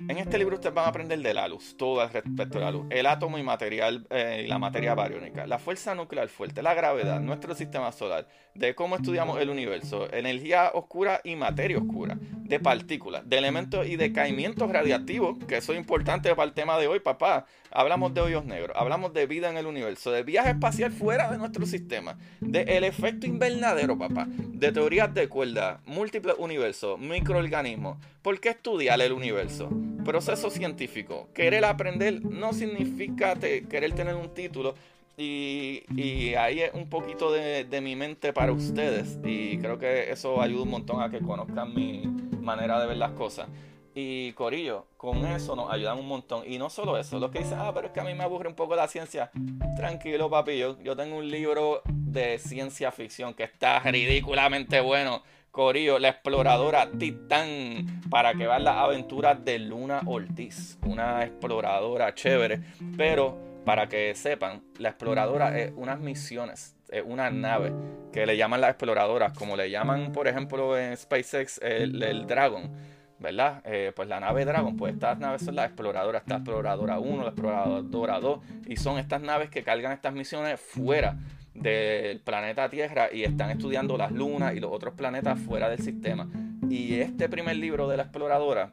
En 0.06 0.18
este 0.18 0.36
libro 0.36 0.56
ustedes 0.56 0.74
van 0.74 0.84
a 0.84 0.88
aprender 0.88 1.18
de 1.18 1.32
la 1.32 1.48
luz, 1.48 1.76
todo 1.78 2.06
respecto 2.06 2.58
de 2.58 2.64
la 2.64 2.70
luz, 2.70 2.86
el 2.90 3.06
átomo 3.06 3.38
y 3.38 3.42
material 3.42 4.06
eh, 4.10 4.44
la 4.46 4.58
materia 4.58 4.94
bariónica, 4.94 5.46
la 5.46 5.58
fuerza 5.58 5.94
nuclear 5.94 6.28
fuerte, 6.28 6.62
la 6.62 6.74
gravedad, 6.74 7.20
nuestro 7.20 7.54
sistema 7.54 7.90
solar, 7.90 8.28
de 8.54 8.74
cómo 8.74 8.96
estudiamos 8.96 9.40
el 9.40 9.50
universo, 9.50 10.08
energía 10.12 10.70
oscura 10.74 11.20
y 11.24 11.34
materia 11.34 11.78
oscura, 11.78 12.16
de 12.20 12.60
partículas, 12.60 13.28
de 13.28 13.38
elementos 13.38 13.86
y 13.86 13.96
de 13.96 14.12
caimientos 14.12 14.70
radiactivos, 14.70 15.38
que 15.48 15.56
eso 15.56 15.72
es 15.72 15.78
importante 15.78 16.34
para 16.34 16.46
el 16.46 16.54
tema 16.54 16.78
de 16.78 16.86
hoy, 16.86 17.00
papá. 17.00 17.46
Hablamos 17.70 18.14
de 18.14 18.20
hoyos 18.20 18.44
negros, 18.44 18.76
hablamos 18.76 19.12
de 19.12 19.26
vida 19.26 19.50
en 19.50 19.56
el 19.56 19.66
universo, 19.66 20.12
de 20.12 20.22
viaje 20.22 20.50
espacial 20.50 20.92
fuera 20.92 21.30
de 21.30 21.38
nuestro 21.38 21.66
sistema, 21.66 22.16
de 22.40 22.62
el 22.62 22.84
efecto 22.84 23.26
invernadero, 23.26 23.98
papá, 23.98 24.26
de 24.28 24.70
teorías 24.70 25.12
de 25.12 25.28
cuerda, 25.28 25.80
múltiples 25.84 26.36
universos, 26.38 26.98
microorganismos. 27.00 27.98
¿Por 28.22 28.38
qué 28.40 28.50
estudiar 28.50 29.00
el 29.00 29.12
universo? 29.12 29.68
Proceso 30.04 30.50
científico. 30.50 31.28
Querer 31.34 31.64
aprender 31.64 32.24
no 32.24 32.52
significa 32.52 33.34
querer 33.34 33.92
tener 33.94 34.14
un 34.14 34.32
título, 34.32 34.74
y, 35.16 36.34
ahí 36.34 36.60
es 36.60 36.74
un 36.74 36.88
poquito 36.88 37.30
de, 37.30 37.80
mi 37.80 37.96
mente 37.96 38.32
para 38.32 38.52
ustedes. 38.52 39.18
Y 39.24 39.58
creo 39.58 39.78
que 39.78 40.10
eso 40.10 40.40
ayuda 40.40 40.62
un 40.62 40.70
montón 40.70 41.02
a 41.02 41.10
que 41.10 41.20
conozcan 41.20 41.74
mi 41.74 42.02
manera 42.40 42.80
de 42.80 42.86
ver 42.86 42.96
las 42.96 43.12
cosas. 43.12 43.48
Y 43.96 44.32
Corillo, 44.32 44.86
con 44.96 45.24
eso 45.24 45.54
nos 45.54 45.70
ayudan 45.70 45.98
un 45.98 46.08
montón. 46.08 46.42
Y 46.46 46.58
no 46.58 46.68
solo 46.68 46.98
eso, 46.98 47.18
los 47.20 47.30
que 47.30 47.38
dicen, 47.40 47.58
ah, 47.60 47.70
pero 47.72 47.86
es 47.86 47.92
que 47.92 48.00
a 48.00 48.04
mí 48.04 48.12
me 48.14 48.24
aburre 48.24 48.48
un 48.48 48.56
poco 48.56 48.74
la 48.74 48.88
ciencia. 48.88 49.30
Tranquilo, 49.76 50.28
papi, 50.28 50.58
yo, 50.58 50.80
yo 50.82 50.96
tengo 50.96 51.16
un 51.16 51.30
libro 51.30 51.82
de 51.86 52.38
ciencia 52.38 52.90
ficción 52.90 53.34
que 53.34 53.44
está 53.44 53.78
ridículamente 53.80 54.80
bueno. 54.80 55.22
Corillo, 55.52 56.00
la 56.00 56.08
exploradora 56.08 56.90
Titán, 56.98 58.00
para 58.10 58.32
que 58.32 58.44
vean 58.44 58.64
las 58.64 58.74
aventuras 58.74 59.44
de 59.44 59.60
Luna 59.60 60.00
Ortiz, 60.04 60.76
una 60.82 61.22
exploradora 61.22 62.12
chévere, 62.12 62.60
pero 62.96 63.53
para 63.64 63.88
que 63.88 64.14
sepan, 64.14 64.62
la 64.78 64.90
exploradora 64.90 65.58
es 65.58 65.72
unas 65.76 65.98
misiones, 66.00 66.76
es 66.90 67.02
una 67.04 67.30
nave 67.30 67.72
que 68.12 68.26
le 68.26 68.36
llaman 68.36 68.60
las 68.60 68.70
exploradoras, 68.70 69.32
como 69.36 69.56
le 69.56 69.70
llaman, 69.70 70.12
por 70.12 70.28
ejemplo, 70.28 70.78
en 70.78 70.96
SpaceX 70.96 71.58
el, 71.62 72.26
Dragon, 72.26 72.70
¿verdad? 73.18 73.62
Eh, 73.64 73.92
pues 73.96 74.08
la 74.08 74.20
nave 74.20 74.44
Dragon, 74.44 74.76
pues 74.76 74.94
estas 74.94 75.18
naves 75.18 75.42
son 75.42 75.56
las 75.56 75.66
exploradoras, 75.66 76.22
está 76.22 76.36
exploradora 76.36 76.98
1, 76.98 77.22
la 77.22 77.28
exploradora 77.30 78.20
2, 78.20 78.40
y 78.68 78.76
son 78.76 78.98
estas 78.98 79.22
naves 79.22 79.50
que 79.50 79.62
cargan 79.62 79.92
estas 79.92 80.12
misiones 80.12 80.60
fuera 80.60 81.16
del 81.54 82.20
planeta 82.20 82.68
Tierra 82.68 83.08
y 83.12 83.22
están 83.22 83.50
estudiando 83.50 83.96
las 83.96 84.12
lunas 84.12 84.54
y 84.54 84.60
los 84.60 84.72
otros 84.72 84.94
planetas 84.94 85.38
fuera 85.38 85.70
del 85.70 85.78
sistema. 85.78 86.28
Y 86.68 87.00
este 87.00 87.28
primer 87.28 87.56
libro 87.56 87.88
de 87.88 87.96
la 87.96 88.02
exploradora 88.04 88.72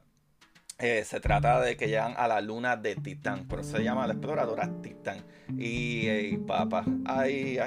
eh, 0.81 1.03
se 1.05 1.19
trata 1.19 1.61
de 1.61 1.77
que 1.77 1.87
llegan 1.87 2.13
a 2.17 2.27
la 2.27 2.41
luna 2.41 2.75
de 2.75 2.95
Titán, 2.95 3.45
pero 3.47 3.63
se 3.63 3.83
llama 3.83 4.07
la 4.07 4.13
exploradora 4.13 4.69
Titán. 4.81 5.23
Y, 5.57 6.37
papá, 6.37 6.85
ay, 7.05 7.59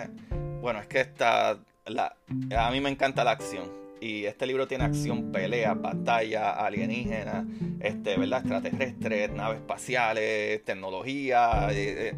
bueno, 0.61 0.81
es 0.81 0.87
que 0.87 1.01
esta, 1.01 1.59
la, 1.87 2.17
a 2.57 2.71
mí 2.71 2.81
me 2.81 2.91
encanta 2.91 3.25
la 3.25 3.33
acción. 3.33 3.85
Y 4.01 4.27
este 4.27 4.47
libro 4.47 4.67
tiene 4.67 4.85
acción, 4.85 5.33
pelea, 5.33 5.75
batalla, 5.75 6.51
alienígena, 6.51 7.47
este, 7.81 8.19
¿verdad? 8.19 8.41
extraterrestres, 8.41 9.33
naves 9.33 9.61
espaciales, 9.61 10.63
tecnología. 10.65 11.69
Eh, 11.71 12.09
eh, 12.09 12.15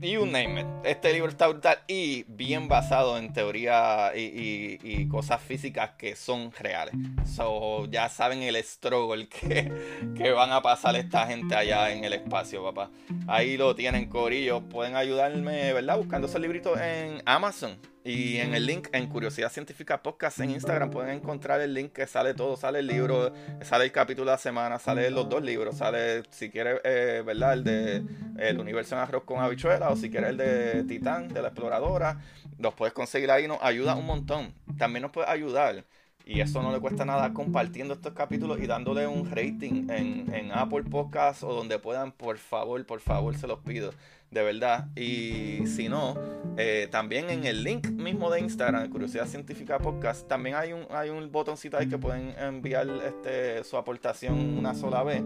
you 0.00 0.26
name 0.26 0.60
it. 0.60 0.66
Este 0.84 1.12
libro 1.12 1.30
está 1.30 1.48
brutal 1.48 1.78
y 1.86 2.24
bien 2.28 2.68
basado 2.68 3.18
en 3.18 3.32
teoría 3.32 4.12
y, 4.14 5.06
cosas 5.08 5.40
físicas 5.42 5.90
que 5.98 6.16
son 6.16 6.52
reales. 6.52 6.94
So, 7.26 7.86
ya 7.86 8.08
saben 8.08 8.42
el 8.42 8.56
struggle 8.62 9.28
que, 9.28 9.72
que, 10.16 10.30
van 10.30 10.52
a 10.52 10.62
pasar 10.62 10.96
esta 10.96 11.26
gente 11.26 11.54
allá 11.54 11.92
en 11.92 12.04
el 12.04 12.14
espacio, 12.14 12.62
papá. 12.62 12.90
Ahí 13.26 13.56
lo 13.56 13.74
tienen, 13.74 14.08
Corillo. 14.08 14.62
Pueden 14.62 14.96
ayudarme, 14.96 15.72
¿verdad? 15.72 15.98
Buscando 15.98 16.26
ese 16.26 16.38
librito 16.38 16.78
en 16.78 17.22
Amazon. 17.26 17.91
Y 18.04 18.38
en 18.38 18.52
el 18.54 18.66
link, 18.66 18.88
en 18.92 19.06
Curiosidad 19.06 19.52
Científica 19.52 20.02
Podcast 20.02 20.40
en 20.40 20.50
Instagram, 20.50 20.90
pueden 20.90 21.10
encontrar 21.10 21.60
el 21.60 21.72
link 21.72 21.92
que 21.92 22.08
sale 22.08 22.34
todo. 22.34 22.56
Sale 22.56 22.80
el 22.80 22.88
libro, 22.88 23.32
sale 23.60 23.84
el 23.84 23.92
capítulo 23.92 24.26
de 24.26 24.32
la 24.32 24.38
semana, 24.38 24.80
sale 24.80 25.08
los 25.10 25.28
dos 25.28 25.40
libros. 25.40 25.76
Sale, 25.76 26.24
si 26.30 26.50
quieres, 26.50 26.80
eh, 26.82 27.22
¿verdad? 27.24 27.52
El 27.52 27.64
de 27.64 28.02
El 28.38 28.58
Universo 28.58 28.96
en 28.96 29.02
Arroz 29.02 29.22
con 29.22 29.40
Habichuela 29.40 29.90
o 29.90 29.96
si 29.96 30.10
quieres 30.10 30.30
el 30.30 30.36
de 30.36 30.84
Titán, 30.84 31.28
de 31.28 31.42
la 31.42 31.48
Exploradora. 31.48 32.20
Los 32.58 32.74
puedes 32.74 32.92
conseguir 32.92 33.30
ahí, 33.30 33.46
nos 33.46 33.62
ayuda 33.62 33.94
un 33.94 34.06
montón. 34.06 34.52
También 34.78 35.02
nos 35.02 35.12
puede 35.12 35.28
ayudar 35.28 35.84
y 36.24 36.40
eso 36.40 36.62
no 36.62 36.72
le 36.72 36.80
cuesta 36.80 37.04
nada 37.04 37.32
compartiendo 37.32 37.94
estos 37.94 38.14
capítulos 38.14 38.60
y 38.60 38.66
dándole 38.66 39.06
un 39.06 39.30
rating 39.30 39.88
en, 39.90 40.32
en 40.32 40.52
Apple 40.52 40.84
Podcasts 40.84 41.42
o 41.42 41.52
donde 41.52 41.78
puedan, 41.78 42.12
por 42.12 42.38
favor, 42.38 42.84
por 42.86 43.00
favor, 43.00 43.36
se 43.36 43.46
los 43.46 43.60
pido 43.60 43.92
de 44.32 44.42
verdad. 44.42 44.88
Y 44.96 45.66
si 45.66 45.88
no, 45.88 46.16
eh, 46.56 46.88
también 46.90 47.30
en 47.30 47.44
el 47.44 47.62
link 47.62 47.88
mismo 47.88 48.30
de 48.30 48.40
Instagram, 48.40 48.88
Curiosidad 48.90 49.26
Científica 49.26 49.78
Podcast, 49.78 50.26
también 50.26 50.56
hay 50.56 50.72
un, 50.72 50.86
hay 50.90 51.10
un 51.10 51.30
botoncito 51.30 51.76
ahí 51.76 51.88
que 51.88 51.98
pueden 51.98 52.34
enviar 52.38 52.88
este, 53.06 53.62
su 53.64 53.76
aportación 53.76 54.58
una 54.58 54.74
sola 54.74 55.02
vez. 55.02 55.22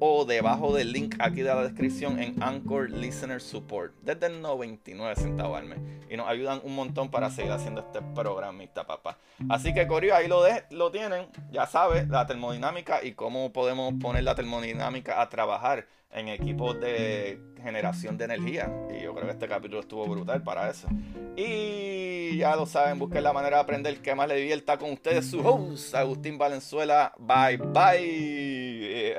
O 0.00 0.24
debajo 0.24 0.72
del 0.72 0.92
link 0.92 1.16
aquí 1.18 1.42
de 1.42 1.52
la 1.52 1.62
descripción 1.64 2.20
en 2.20 2.40
Anchor 2.40 2.88
Listener 2.88 3.40
Support. 3.40 3.94
Desde 4.02 4.26
el 4.26 4.40
99 4.40 5.16
centavos 5.16 5.58
al 5.58 5.66
mes. 5.66 5.80
Y 6.08 6.16
nos 6.16 6.28
ayudan 6.28 6.60
un 6.62 6.76
montón 6.76 7.10
para 7.10 7.30
seguir 7.30 7.50
haciendo 7.50 7.80
este 7.80 8.00
programita, 8.14 8.86
papá. 8.86 9.18
Así 9.48 9.74
que, 9.74 9.88
Corio, 9.88 10.14
ahí 10.14 10.28
lo, 10.28 10.44
de, 10.44 10.62
lo 10.70 10.92
tienen. 10.92 11.26
Ya 11.50 11.66
sabes, 11.66 12.08
la 12.08 12.26
termodinámica 12.26 13.02
y 13.02 13.12
cómo 13.12 13.52
podemos 13.52 13.92
poner 14.00 14.22
la 14.22 14.36
termodinámica 14.36 15.20
a 15.20 15.28
trabajar 15.28 15.86
en 16.12 16.28
equipos 16.28 16.78
de 16.80 17.40
generación 17.62 18.16
de 18.16 18.24
energía. 18.24 18.70
Y 18.90 19.02
yo 19.02 19.14
creo 19.14 19.26
que 19.26 19.32
este 19.32 19.48
capítulo 19.48 19.80
estuvo 19.80 20.06
brutal 20.06 20.42
para 20.42 20.70
eso. 20.70 20.88
Y 21.36 22.36
ya 22.38 22.56
lo 22.56 22.66
saben, 22.66 22.98
busquen 22.98 23.22
la 23.22 23.32
manera 23.32 23.56
de 23.56 23.62
aprender 23.62 24.00
que 24.00 24.14
más 24.14 24.28
le 24.28 24.36
divierta 24.36 24.78
con 24.78 24.92
ustedes. 24.92 25.30
Su 25.30 25.40
host, 25.46 25.94
Agustín 25.94 26.38
Valenzuela. 26.38 27.12
Bye 27.18 27.56
bye. 27.58 29.16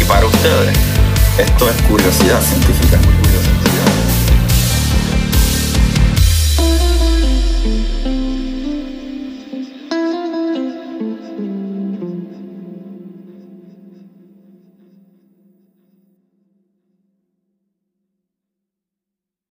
Y 0.00 0.04
para 0.04 0.26
ustedes, 0.26 0.78
esto 1.38 1.68
es 1.68 1.82
curiosidad 1.82 2.40
científica. 2.40 2.98